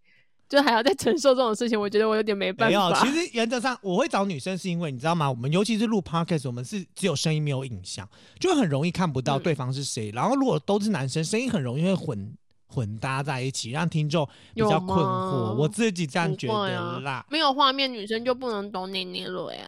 [0.48, 3.04] 就还要再承受这种事情，我觉得我有点没？”办没有，法。
[3.04, 5.30] 其实原则上我会找女生，是因为你知道吗？
[5.30, 8.08] 我们尤其是录 podcast，我们是只有声音没有影像，
[8.40, 10.10] 就很容易看不到嗯对方是谁。
[10.12, 12.32] 然后如果都是男生，声音很容易会混
[12.72, 15.54] 混搭在一起，让听众比较困惑。
[15.54, 17.24] 我自己这样不觉得啦。
[17.28, 19.62] 没有画面，女生就不能懂你你了呀。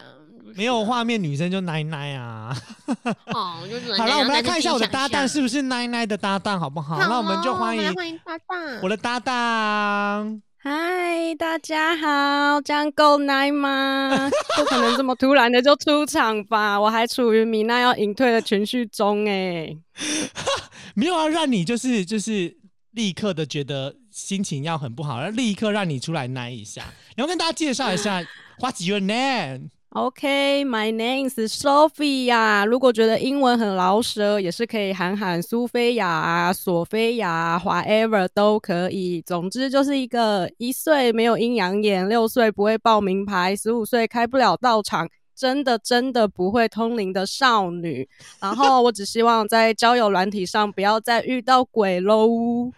[0.55, 2.55] 没有画面，女生就奶奶啊。
[3.33, 6.97] 哦，就只能好了，我们来看一下我的搭档是不是奶奶的搭档，好不好？
[6.97, 8.79] 象那我们就欢迎欢迎搭档。
[8.81, 10.41] 我的搭档。
[10.57, 14.29] 嗨，大家好，这样够奶吗？
[14.57, 16.79] 不可能这么突然的就出场吧？
[16.79, 19.75] 我还处于米娜要隐退的情绪中哎。
[20.95, 22.55] 没有要让你就是就是
[22.93, 26.85] 立刻的觉得心情要很不好，然后立刻让你出来奶一下。
[27.15, 28.21] 然后跟大家介绍一下，
[28.59, 32.65] What's your name？OK，my、name is Sophia。
[32.65, 39.21] 如果觉得英文很老舌，也是可以喊喊苏菲亚啊、索菲亚啊，whatever 都可以。
[39.21, 45.07] 总之就是一个一岁没有阴阳眼，六岁不会报名牌，十五岁开不了道场。
[45.35, 48.07] 真的真的不会通灵的少女，
[48.39, 52.71] 然后我只希望在交友软体上不要再遇到鬼喽。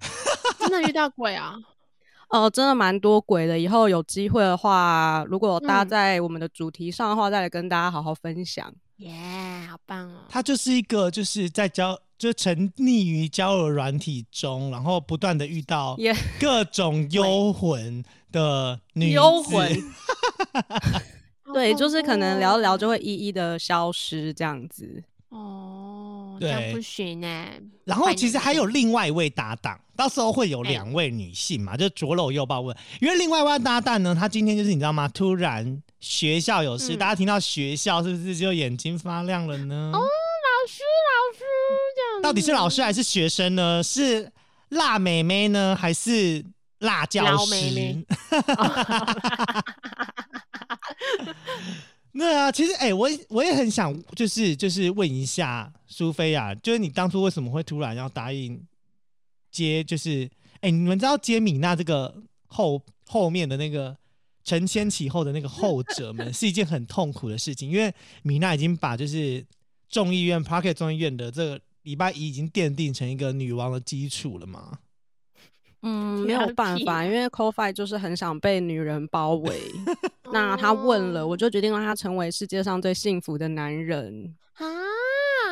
[0.58, 1.54] 真的遇到鬼啊？
[2.30, 3.58] 哦，真的蛮多鬼的。
[3.58, 8.72] 以后有机会的话，如果有搭嗯在我们的主题上的话，再来跟大家好好分享。
[8.98, 10.20] 耶、好棒哦！
[10.28, 15.96] 她就是一个就是在交就沉溺于交友软体中，然后不断的遇到
[16.38, 19.68] 各种 幽魂的女子幽魂，
[21.54, 25.02] 对，就是可能聊一聊就会会一一的消失这样子。
[25.28, 27.46] 哦，对不行呢。
[27.84, 32.76] 然后其实还有另外一位搭档，到时候会有哎两位女性嘛，就左搂右抱问。
[33.00, 35.06] 因为另外一位搭档呢，他今天就是你知道吗？
[35.06, 39.92] 突然学校有事，嗯大家听到学校是不是就眼睛发亮了呢？
[39.94, 41.44] 哦，老师，老师，
[41.94, 43.80] 这样到底是老师还是学生呢？
[43.84, 44.32] 是
[44.70, 46.44] 辣妹妹呢，还是
[46.80, 47.50] 辣教老师？
[47.52, 48.04] 妹妹
[52.12, 58.60] 对啊，其实哎、我也我也很想，就是就是问一下苏菲啊，就是你当初为什么会突然要答应
[59.50, 59.82] 接？
[59.84, 60.28] 就是
[60.60, 63.96] 哎、你们知道接米娜这个后后面的那个
[64.42, 69.46] 承先启后的那个后者们，是一件很痛苦的事情，因为米娜已经把就是
[69.88, 74.80] 众议院 Parket 众议院的这个礼拜一已经奠定成一个女王的基础了嘛。
[75.82, 79.60] 嗯，没有办法，因为 CoFi 就是很想被女人包围。
[80.32, 84.36] 那他问了，哦我就决定让他成为世界上最幸福的男人。
[84.54, 84.64] 啊，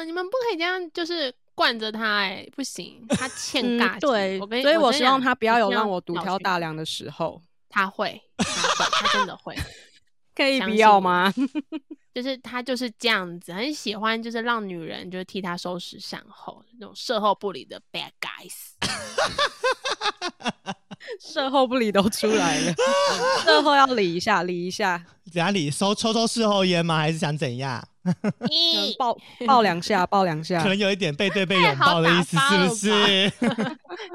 [0.04, 7.40] 你们不可以这样，就是惯着他哎、不行，他欠嗯尬、，对我，所以我希望他不要有让我独挑大梁的时候。
[7.70, 9.54] 他会，他会，他真的会，
[10.34, 11.32] 可以不要吗？
[12.14, 18.72] 就是他就是这样子，很喜欢就是让女人就是替他收拾善后，那种事后不理的 bad guys。
[21.20, 22.74] 售后不理都出来了，
[23.44, 25.70] 售后要理一下，理一下，怎样理？
[25.70, 26.98] 抽抽抽事后烟吗？
[26.98, 27.86] 还是想怎样？
[28.98, 33.30] 抱抱两下，抱两下可，能有一点背对背拥抱的意思，是不是？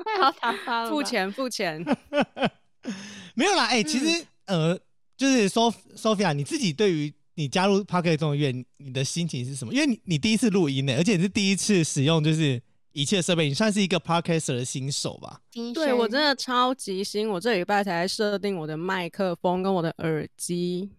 [0.04, 1.84] 太好打发了吧，付钱付钱。
[3.36, 4.78] 没有啦，哎、其实、呃，
[5.16, 9.74] 就是 Sof Sophia，你自己对于你加入 Pocket 众议院，你的心情是什么？
[9.74, 12.62] 因为你你第一次录音呢，而且你是第一次使用就是
[12.94, 15.40] 一切设备，你算是一个 Podcaster 的新手吧？
[15.74, 20.90] 对我真的超级新，我这礼拜才设定我的麦克风跟我的耳机，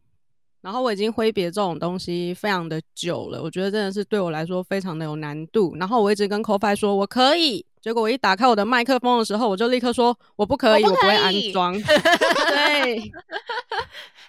[0.61, 5.77] 然后我已经挥别这种东西非常的久了，我觉得真的是对我来说非常的有难度。
[5.77, 11.73] 然后我一直跟 CoFi 说我可以，结果我一打开我的麦克风的时候，我就立刻说我不可以，我不我不会安装。
[12.51, 13.13] 对，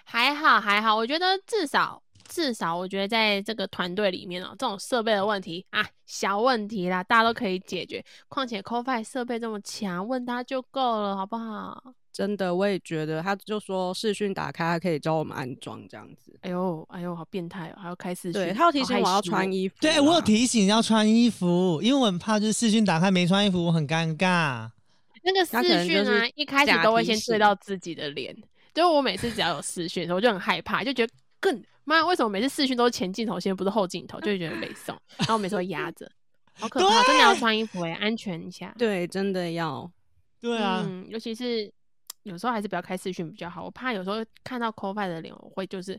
[0.04, 8.04] 还好还好，我觉得至少至少，我觉得在这个团队里面哦，这种设备的问题啊，小问题啦，大家都可以解决。
[8.28, 11.94] 况且 CoFi 设备这么强，问他就够了，好不好？
[12.12, 16.34] 真的我也觉得，他就说视讯打开，他可以教我们安装这样子。
[16.40, 19.68] 哎呦哎呦，好变态哦，还要开视讯，对他要提醒我要穿衣。
[19.68, 24.70] 服啦，对我有提醒要穿衣服，因为我很怕就是视讯打开没穿衣服，我很尴尬。
[25.22, 28.34] 那个视讯啊能就是，一开始都会先对到自己的脸，
[28.72, 36.10] 就是我每次只要有视讯的时候，我就很害怕，就觉得更妈为什么每次视讯都是前镜头先，不是后镜头，就会觉得没送， 然后我每次会压着，
[36.52, 38.74] 好可怕，真的要穿衣服哎、安全一下。
[38.76, 39.90] 对，真的要。
[40.38, 41.72] 对啊，嗯，尤其是
[42.24, 43.64] 有时候还是不要开视讯比较好。
[43.64, 45.98] 我怕有时候看到 CoFi 的脸，我会就是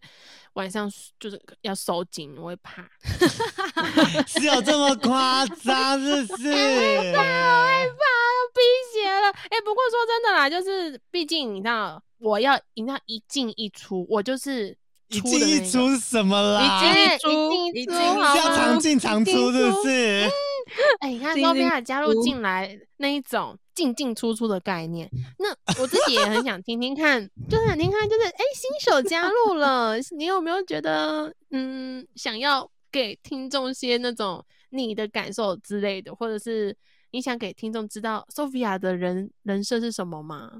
[0.54, 2.88] 晚上就是要收紧，我会怕。
[4.28, 6.52] 是有这么夸张，是不是？
[7.16, 8.62] 好害怕，要逼
[8.94, 9.32] 血了。
[9.50, 14.78] 哎、不过说真的啦，就是毕竟你知道，我要你知道一进一出，我就是
[15.10, 16.62] 一进一出什么啦？
[16.62, 18.80] 一进哎一出一进一出一进一好是要常吗？
[18.80, 20.30] 进常出，是不是？
[21.00, 25.50] 哎、你看进进周边还加入进来那一种进进出出的概念，那
[25.82, 36.76] 我自己也很想听听看， 就是想听看，就是哎、新手加入了，你有没有觉得嗯，想要给听众些那种你的感受之类的，或者是
[37.12, 40.52] 你想给听众知道 Sophia 的人人设是什么吗？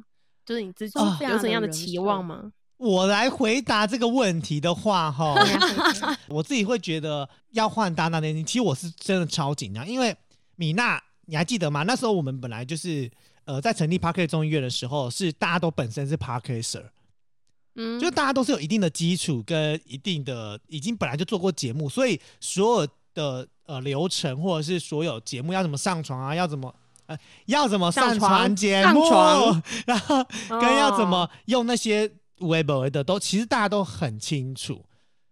[0.46, 2.52] 就是你自己 Sophia 有怎样的期望设吗？
[2.78, 5.36] 我来回答这个问题的话，哈，
[6.30, 10.16] 我自己会觉得要换搭档那天，其实我是真的超紧张，因为
[10.56, 11.84] 米娜，你还记得吗？
[11.84, 13.10] 那时候我们本来就是
[13.46, 16.84] 呃，在成立 Parker 中医院的时候，是大家都本身是 Parker，
[17.76, 26.74] 嗯，就大家都是有一定的基础跟一定的已经本来就做过节目，所以所有的呃流程或者是所有节目要怎么上传啊，要怎么。
[27.08, 29.02] 呃，要怎么上上传传节目，
[29.88, 34.84] 然后跟要怎么哦用那些微博的都，其实大家都很清楚。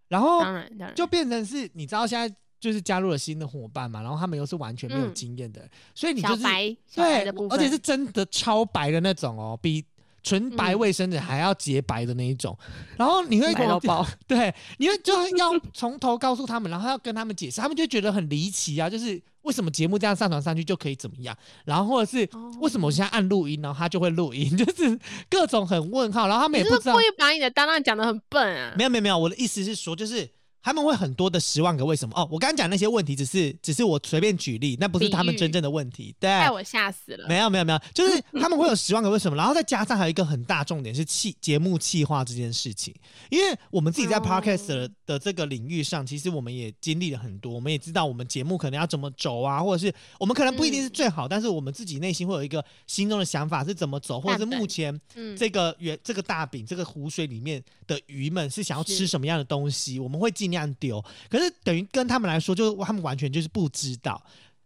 [0.07, 0.95] 然后当然当然。
[0.95, 5.13] 就变成是，你知道现在就是加入了新的伙伴嘛，然后他们又是完全没有嗯。
[5.13, 9.83] 经验的人，所以你就白对而且是真的超白的那种哦，比
[10.25, 12.57] 纯白嗯卫生纸还要洁白的那一种。
[12.97, 28.73] 然后你会白到爆， 对，你会就要从头告诉他们，然后要跟他们解释，他们就觉得很离奇啊，就是为什么节目这样上传上去就可以怎么样，然后或者是哦为什么我现在按录音，然后他就会录音，就是各种很问号，然后他们也不知道是不是故意把你的搭档讲的很笨啊？
[28.75, 30.27] 没有没有没有，我的意思是说，就是
[30.65, 32.19] 他们会很多的十万个为什么？
[32.19, 32.27] 哦。
[32.31, 36.15] 我刚刚讲那些问题，只是只是我随便举例，那不是他们真正的问题。
[36.19, 37.27] 对，害我吓死了。
[37.29, 42.91] 没有没有没有，就是他们会有十万个为什么，然后再加上还有一个很大重点是气节目气化这件事情，
[43.29, 44.21] 因为我们自己在哦。
[44.25, 61.03] podcast 的,、的这个领域上，其实我们也经历了很多，我们也知道我们节目可能要怎么走啊，或者是我们可能不一定是最好，但是我们自己内心会有一个心中的想法是怎么走，或者是目前嗯，这个圆这个大饼这个湖水里面的鱼们是想要吃什么样的东西，我们会尽量丢。
[61.29, 64.21] 可是等于跟他们来说，就是他们完全就是不知道，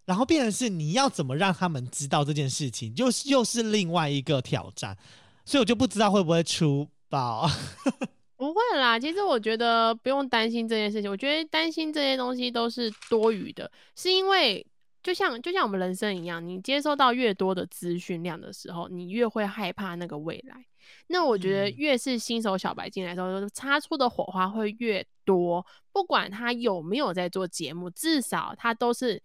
[0.05, 4.97] 然后变成是你要怎么让他们知道这件事情，就是又是另外一个挑战。
[5.45, 7.49] 所以我就不知道会不会出包。
[8.37, 8.97] 不会啦。
[8.97, 14.65] 其实我觉得不用担心这件事情，我觉得担心这些东西都是多余的，是因为
[15.03, 20.65] 就像就像我们人生一样，你接收到越多的资讯量的时候，你越会害怕那个未来。
[21.07, 25.65] 那我觉得嗯越是新手小白进来的时候，擦出的火花会越多。
[25.91, 29.21] 不管他有没有在做节目，至少他都是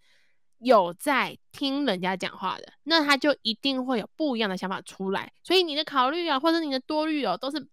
[0.59, 5.31] 有在听人家讲话的，那他就一定会有不一样的想法出来。
[5.43, 7.67] 所以你的考虑啊，或者你的多虑哦，都是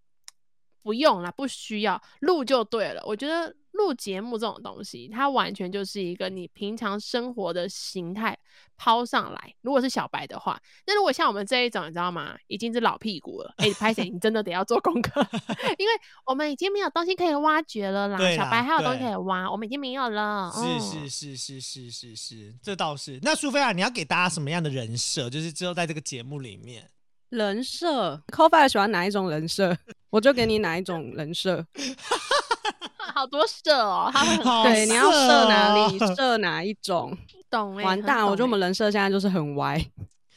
[0.82, 3.02] 不用啦，不需要录就对了。
[3.06, 8.38] 我觉得录节目这种东西，它完全就是一个你平常生活的形态
[8.76, 9.54] 抛上来。
[9.62, 12.36] 如果是小白的话，那如果像我们这一种，你知道吗？
[12.48, 14.10] 已经是老屁股了，哎、拍谁？
[14.10, 15.26] 你真的得要做功课，
[15.78, 15.92] 因为
[16.26, 18.18] 我们已经没有东西可以挖掘了啦。
[18.18, 20.52] 啦小白还有东西可以挖，我们已经没有了。
[20.54, 23.18] 嗯是是是是是是是，这倒是。
[23.22, 25.30] 那苏菲亚，你要给大家什么样的人设？
[25.30, 26.90] 就是之后在这个节目里面，
[27.30, 29.76] 人设 c o f i 喜欢哪一种人设，
[30.10, 31.66] 我就给你哪一种人设。
[33.14, 37.16] 好多设哦，他会很好对，你要射哪里，色哦设哪一种，
[37.50, 38.24] 懂哎、完蛋！
[38.24, 39.84] 我觉得我们人人设现在就是很歪。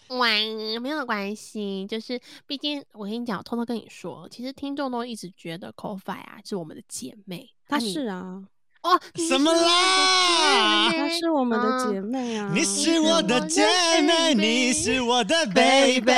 [0.09, 0.39] 歪
[0.81, 8.43] 没有关系，就是毕竟我跟你讲，偷偷跟你说，其实听众都一直觉得 c o f i 啊是我们的姐妹，她是啊，
[8.83, 12.51] 哦，什么啦她是我们的啊姐妹啊。
[12.53, 13.65] 你是我的姐
[14.01, 16.11] 妹，你是我的 baby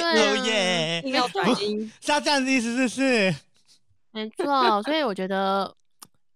[0.00, 1.02] 哦耶！
[1.04, 3.34] 硬要转音，是要这样子意思是是？
[4.16, 5.72] 没错，所以我觉得，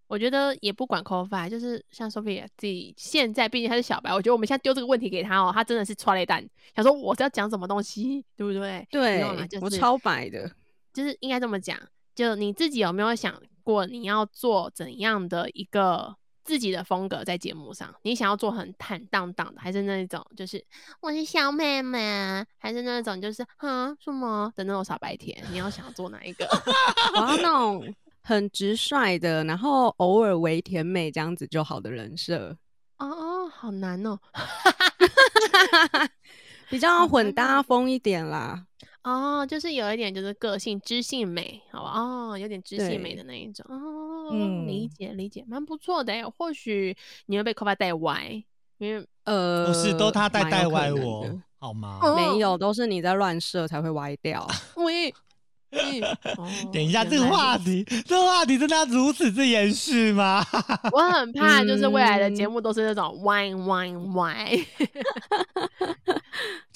[0.07, 8.87] 我觉得也不管 c o f i 就是像 Sophia 自己现在，毕竟她是小白，我觉得我们现在丢这个问题给她哦，她真的是踹雷蛋，想说我是要讲什么东西，对不对？
[8.91, 8.99] 你
[9.49, 10.51] 对我超白的。
[10.93, 11.79] 就是应该这么讲，
[12.15, 16.15] 就你自己有没有想过你要做怎样的一个
[16.51, 17.95] 自己的风格在节目上？
[18.03, 20.61] 你想要做很坦荡荡的，还是那种就是
[21.01, 25.41] 我是小妹妹，还是那种就是啊什么的那种傻白甜？
[25.53, 26.45] 你要想要做哪一个？
[27.15, 32.57] 我要那种很直率的，然后偶尔为甜美这样子就好的人设，
[32.99, 34.19] 哦哦，好难哦。
[36.69, 38.67] 比较混搭风一点啦。
[39.03, 41.93] 哦，就是有一点就是个性知性美，好吧？
[41.99, 43.65] 哦，有点知性美的那一种。
[43.69, 46.27] 哦，嗯理解理解，蛮不错的耶。
[46.27, 46.95] 或许
[47.27, 48.45] 你会被 v a 带歪，
[48.79, 51.27] 因为呃，不是，都他带带歪我，
[51.59, 51.99] 好 吗？
[52.03, 54.47] 哦没有，都是你在乱射才会歪掉。
[54.77, 55.13] 喂，
[56.73, 60.45] 等一下，这个话题，这个话题真的要如此之延续吗？
[60.93, 64.51] 我很怕，就是未来的节嗯目都是那种歪歪歪。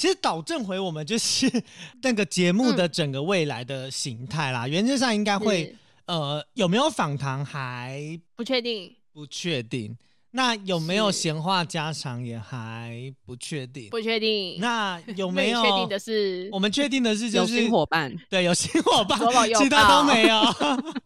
[0.04, 1.50] 其实导正回我们就是
[2.04, 5.74] 那个节目的整个未来的形态啦，原则上应该会
[6.04, 9.96] 呃有没有访谈还不确定，不确定，
[10.36, 13.88] 那有没有闲话家常也还不确定。
[13.90, 14.58] 不确定。
[14.60, 19.16] 那有没有 你确定的是我们确定的是就是有新伙伴，对有新伙伴
[19.54, 20.36] 其他都没有。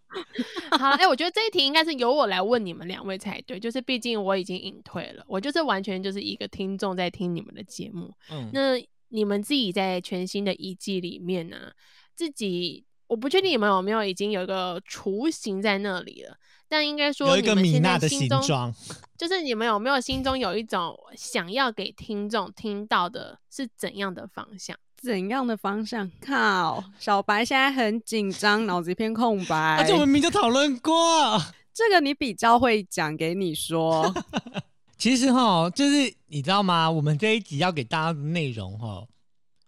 [0.79, 8.11] 好，哎、我觉得这一题应该是由我来问你们两位才对，就是毕竟我已经隐退了，我就是完全就是一个听众在听你们的节目。
[8.31, 11.71] 嗯，那你们自己在全新的一季里面呢，
[12.15, 16.37] 自己我不确定你们有没有已经有一个雏形在那里了，
[16.69, 18.75] 但应该说有一个米娜的，形状，
[19.17, 24.77] 就是你们有没有心中有一种想要给听众听到的是怎样的方向？
[25.01, 26.11] 怎样的方向？
[26.21, 29.77] 靠，小白现在很紧张，脑子一片空白。
[29.77, 31.41] 而且我们明明就讨论过。
[31.73, 34.13] 这个你比较会讲，给你说。
[34.99, 36.91] 其实哈，就是你知道吗？
[36.91, 39.07] 我们这一集要给大家的内容哈，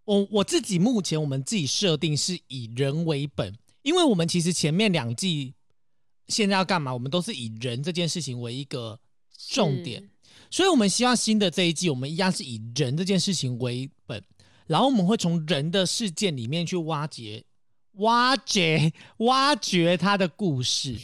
[0.05, 5.55] 我我自己目前我们自己设定是以人为本，因为我们其实前面两季
[6.31, 8.99] 现在要干嘛，我们都是以人这件事情为一个
[9.49, 10.09] 重点，
[10.51, 14.23] 所以我们希望新的这一季我们一样是以人这件事情为本，
[14.67, 17.45] 然后我们会从人的事件里面去挖掘、
[17.95, 20.97] 挖掘、 挖掘他的故事，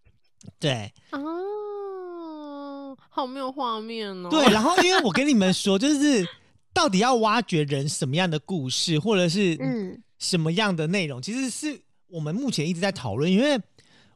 [0.60, 0.92] 对。
[1.12, 4.28] 哦，好没有画面哦。
[4.30, 6.26] 对，然后 因为我跟你们说，就是
[6.72, 13.30] 到底要挖掘人什么样的故事，或者是嗯什么样的内容，其实是我们目前一直在讨论。
[13.30, 13.58] 因为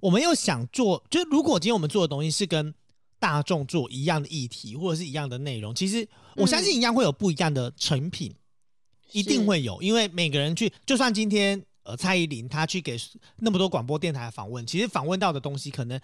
[0.00, 2.74] 我们又想做，就是如果今天我们做的东西是跟
[3.18, 8.34] 大众做一样的议题，或者是一样的内容，其实我相信一样会有不一样的成品，
[9.12, 9.80] 一定会有。
[9.82, 12.96] 因为每个人去，就算今天呃蔡依林她去给
[13.36, 16.00] 那么多广播电台访问，其实访问到的东西可能。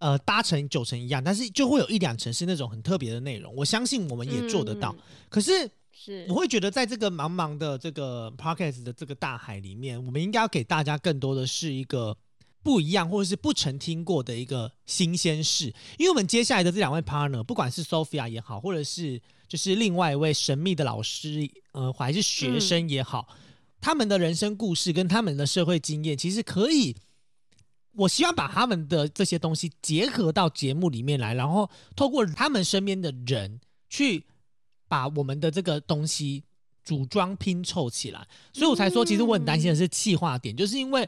[0.00, 3.54] 呃，八成九成一样，但是就会有一两成是那种很特别的内容。
[3.54, 12.16] 我相信我们也做得到，嗯可是是我会觉得，在这个茫茫的这个 podcast 的这个大海里面，我们应该要给大家更多的是一个
[12.62, 15.66] 不一样，或者是不曾听过的一个新鲜事。
[15.98, 23.28] 因为我们接下来的这两位 partner，不管是 Sophia 也好，或者是就是另外一位神秘的老师，呃，还是学生也好，
[23.80, 26.96] 他们的人生故事跟他们的社会经验，其实可以。
[27.92, 34.24] 我希望把他们的这些东西结合到节目里面来，然后透过他们身边的人去
[34.86, 36.44] 把我们的这个东西
[36.84, 41.06] 组装拼凑起来，所以我才说，其实我很担心的是气化点，就是因为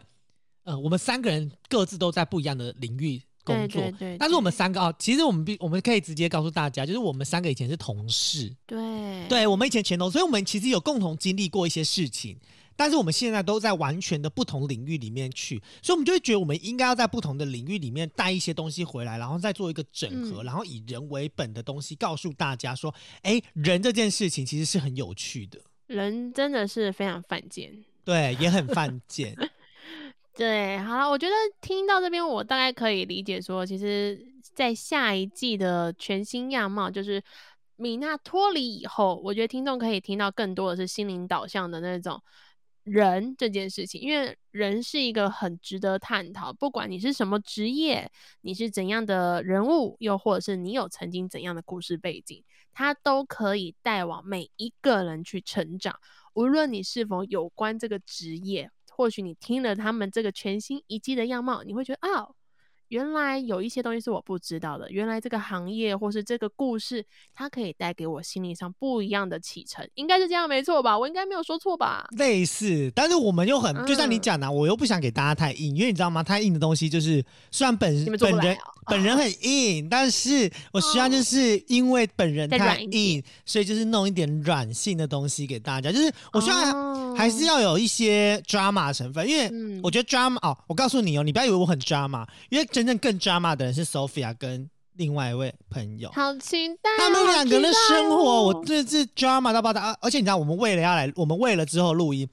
[0.64, 12.38] 呃，我们三个人各自都在不一样的领域工作，对对对但是我们三个啊，其实我们必我们可以直接告诉大家，就是我们三个以前是同事，对对我们以前前同事，所以我们其实有共同经历过一些事情。
[12.74, 27.84] 但是我们现在都在完全的不同领域里面去，所以我们就会觉得我们应该要在不同的领域里面带一些东西回来，然后再做一个整合，嗯然后以人为本的东西告诉大家说，哎，人这件事情其实是很有趣的，人真的是非常犯贱。
[28.04, 29.36] 对，也很犯贱。
[30.34, 34.18] 对，好了，我觉得听到这边，我大概可以理解说，其实，
[34.54, 37.22] 在下一季的全新样貌，就是
[37.76, 42.22] 米娜脱离以后，我觉得听众可以听到更多的是心灵导向的那种
[42.82, 48.10] 人这件事情，因为人是一个很值得探讨，不管你是什么职业，
[48.40, 56.00] 你是怎样的人物，又或者是你有曾经怎样的故事背景，它都可以带往每一个人去成长。
[56.32, 58.70] 无论你是否有关这个职业，
[59.02, 62.36] 或许你听了他们这个全新一季的样貌，你会觉得哦。
[62.92, 64.90] 原来有一些东西是我不知道的。
[64.90, 67.02] 原来这个行业或是这个故事，
[67.34, 70.98] 它可以带给我心理上不一样的启程，应该是这样没错吧？
[70.98, 72.06] 我应该没有说错吧？
[72.18, 76.22] 类似，但是我们又很，就像你嗯讲的，我又不想给大家太硬，因为你知道吗？
[76.22, 85.90] 太硬的东西就是虽然本本人本人很 硬，但是我希望就是因为本人太硬，所以就是弄一点软性的东西给大家。
[85.90, 96.10] 就是我希望哦还是要有一些 drama 成分，因为嗯我觉得 drama 哦，我告诉你哦，你不要以为我很 drama，因为真正更 drama 的人是 Sophia 跟另外一位朋友。
[96.12, 99.80] 好期待哦他们两个人的生活，我真的是 drama 到爆炸。
[99.80, 102.28] 而而且你知道，我们为了要来，我们为了之后录音，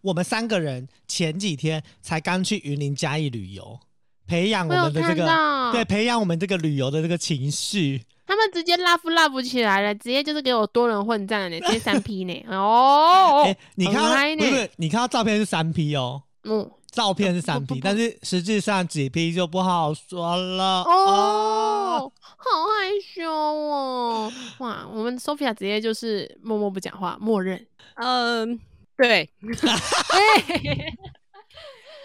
[0.00, 3.78] 我们三个人前几天才刚去云林嘉义旅游，
[4.26, 8.02] 培养我们的这个，对，培养我们这个旅游的这个情绪。
[8.24, 12.42] 他们直接拉夫拉不起来了，直接就是给我多人混战呢， 直接三 P 呢。
[12.48, 20.82] 哦 哎、，你看不是你看到照片是三 P 哦，嗯，照片是三 P，但是实际上几 P 就不好说了。
[20.82, 24.30] 哦，好害羞哦！
[24.58, 28.60] 哇，我们 Sophia 直接就是默默不讲话，默认，嗯，
[28.98, 29.30] 对，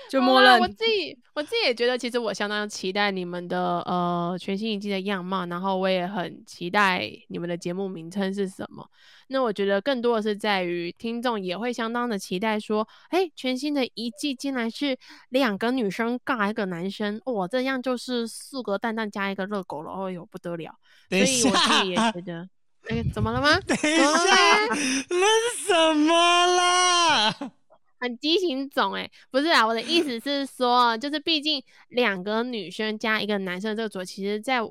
[0.11, 8.87] 就默认我自己我自己也觉得，其实我相当期待你们的呃全新一季的样貌，然后我也很期待你们的节目名称是什么。
[9.29, 14.97] 那我觉得更多的是在于听众也会相当的期待，说，哎，全新的一季竟然是
[15.29, 20.73] 两个女生尬一个男生，哇，这样就是四个蛋蛋加一个热狗了，哦哟不得了！
[21.09, 22.47] 所以我自己也，觉得，
[22.87, 23.59] 哎，怎么了吗？
[23.67, 24.65] 等一怎么了下，
[25.09, 27.51] 那是什么啦？
[27.99, 34.61] 很畸形种哎、不是啊，我的意思是说，就是毕竟两个女生加一个男生这个组合，其实在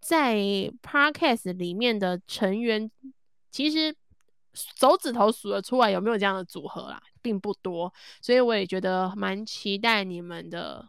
[0.00, 0.36] 在
[0.82, 2.90] podcast 里面的成员，
[3.50, 3.94] 其实
[4.52, 10.88] 手指头数得出来有没有这样的组合啦，并不多，所以我也觉得蛮期待你们的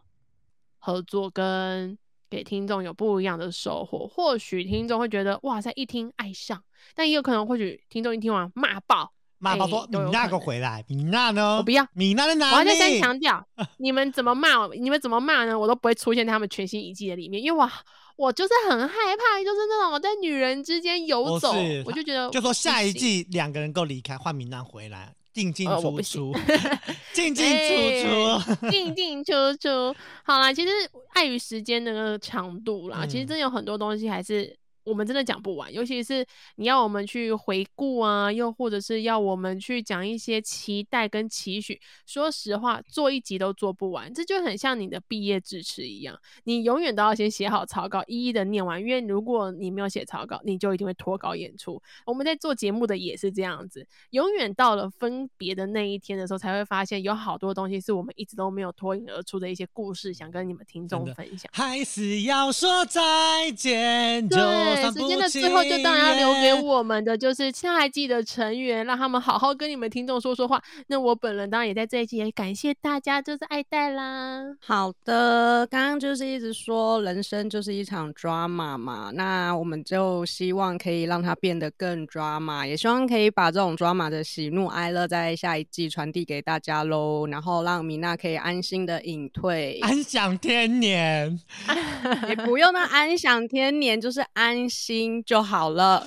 [0.78, 1.98] 合作跟。
[2.28, 6.60] 给听众有不一样的收获，或许听众会觉得哇塞，一听爱上，
[6.92, 11.58] 但也有可能或许听众一听完骂爆，哎妈宝说：“米娜都有可能给我回来，米娜呢？
[11.58, 12.54] 我不要，米娜在哪里？
[12.54, 13.46] 我要再三强调，
[13.78, 15.58] 你们怎么骂我，你们怎么骂呢？
[15.58, 17.70] 我都不会出现在他们全新一季的里面，因为我
[18.16, 21.52] 我就是很害怕，就是那种我在女人之间游走
[21.84, 26.34] 我就觉得就说下一季两个人够离开，换米娜回来，进进出出，
[27.12, 28.68] 进进出出。
[28.70, 29.94] 进进出出。
[30.24, 30.70] 好啦，其实
[31.12, 34.56] 碍于时间的那个长度啦，其实嗯真有很多东西还是。
[34.86, 36.24] 我们真的讲不完，尤其是
[36.54, 41.78] 你要我们去回顾啊，又或者是要我们去讲一些期待跟期许。
[42.06, 48.80] 说实话，做一集都做不完，这就很像你的毕业致辞一样，你永远都要先写好草稿，一一的念完。
[48.80, 51.82] 因为如果你没有写草稿，你就一定会脱稿演出。
[52.06, 61.50] 我们在做节目的也是这样子，永远到了分别的那一天的时候，才会发现有好多东西是我们一直都没有脱颖而出的一些故事，想跟你们听众分享。
[61.52, 64.36] 还是要说再见，就
[64.76, 70.62] 对，时间的最后就当然要留给我们的就是下一季的成员，让他们好好跟你们听众说说话。
[70.88, 74.42] 那我本人当然也在这一季也感谢大家，就是爱戴啦。
[74.60, 91.38] 好的，刚刚就是一直说人生就是一场 drama 嘛，那我们就希望可以让它变得更 drama，也希望可以把这种 drama 的喜怒哀乐在下一季传递给大家喽，然后让米娜可以安心的隐退，安享天年。
[92.28, 96.06] 也不用那安享天年，就是安心就好了。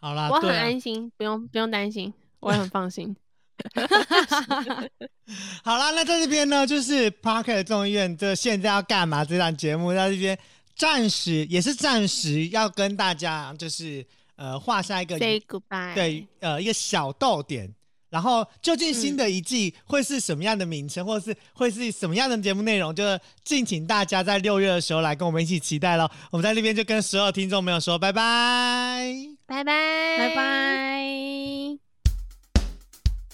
[0.00, 3.14] 好啦，我很安心，不用不用担心， 我很放心。
[5.62, 10.36] 好啦，那在这边呢，就是 Parker 众议院这现在要干嘛这档节目，在这边
[10.74, 14.04] 暂时也是暂时要跟大家就是
[14.36, 15.94] 呃画下一个 Say goodbye。
[15.94, 17.72] 对，呃，一个小逗点。
[18.12, 26.06] 然后，究竟新的一季会是什么样的名称，或者是会是什么样的节目内容，就是敬请大家在六月的时候来跟我们一起期待喽。
[26.30, 29.14] 我们在那边就跟所有听众朋友说拜拜，
[29.46, 30.34] 拜拜，拜。
[30.36, 31.78] 拜。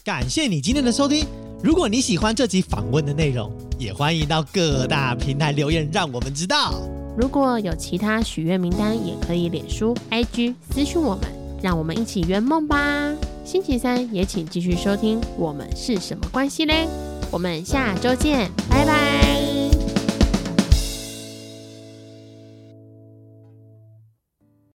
[0.04, 1.26] 感谢你今天的收听。
[1.60, 6.80] 如果你喜欢这集访问的内容，也欢迎到各大平台留言，让我们知道。
[7.16, 11.24] 如果有其他许愿名单，也可以脸书、IG 私讯我们，
[11.62, 13.12] 让我们一起圆梦吧。
[13.44, 16.84] 星期三也请继续收听《我们是什么关系嘞》，
[17.30, 19.67] 我们下周见，拜拜。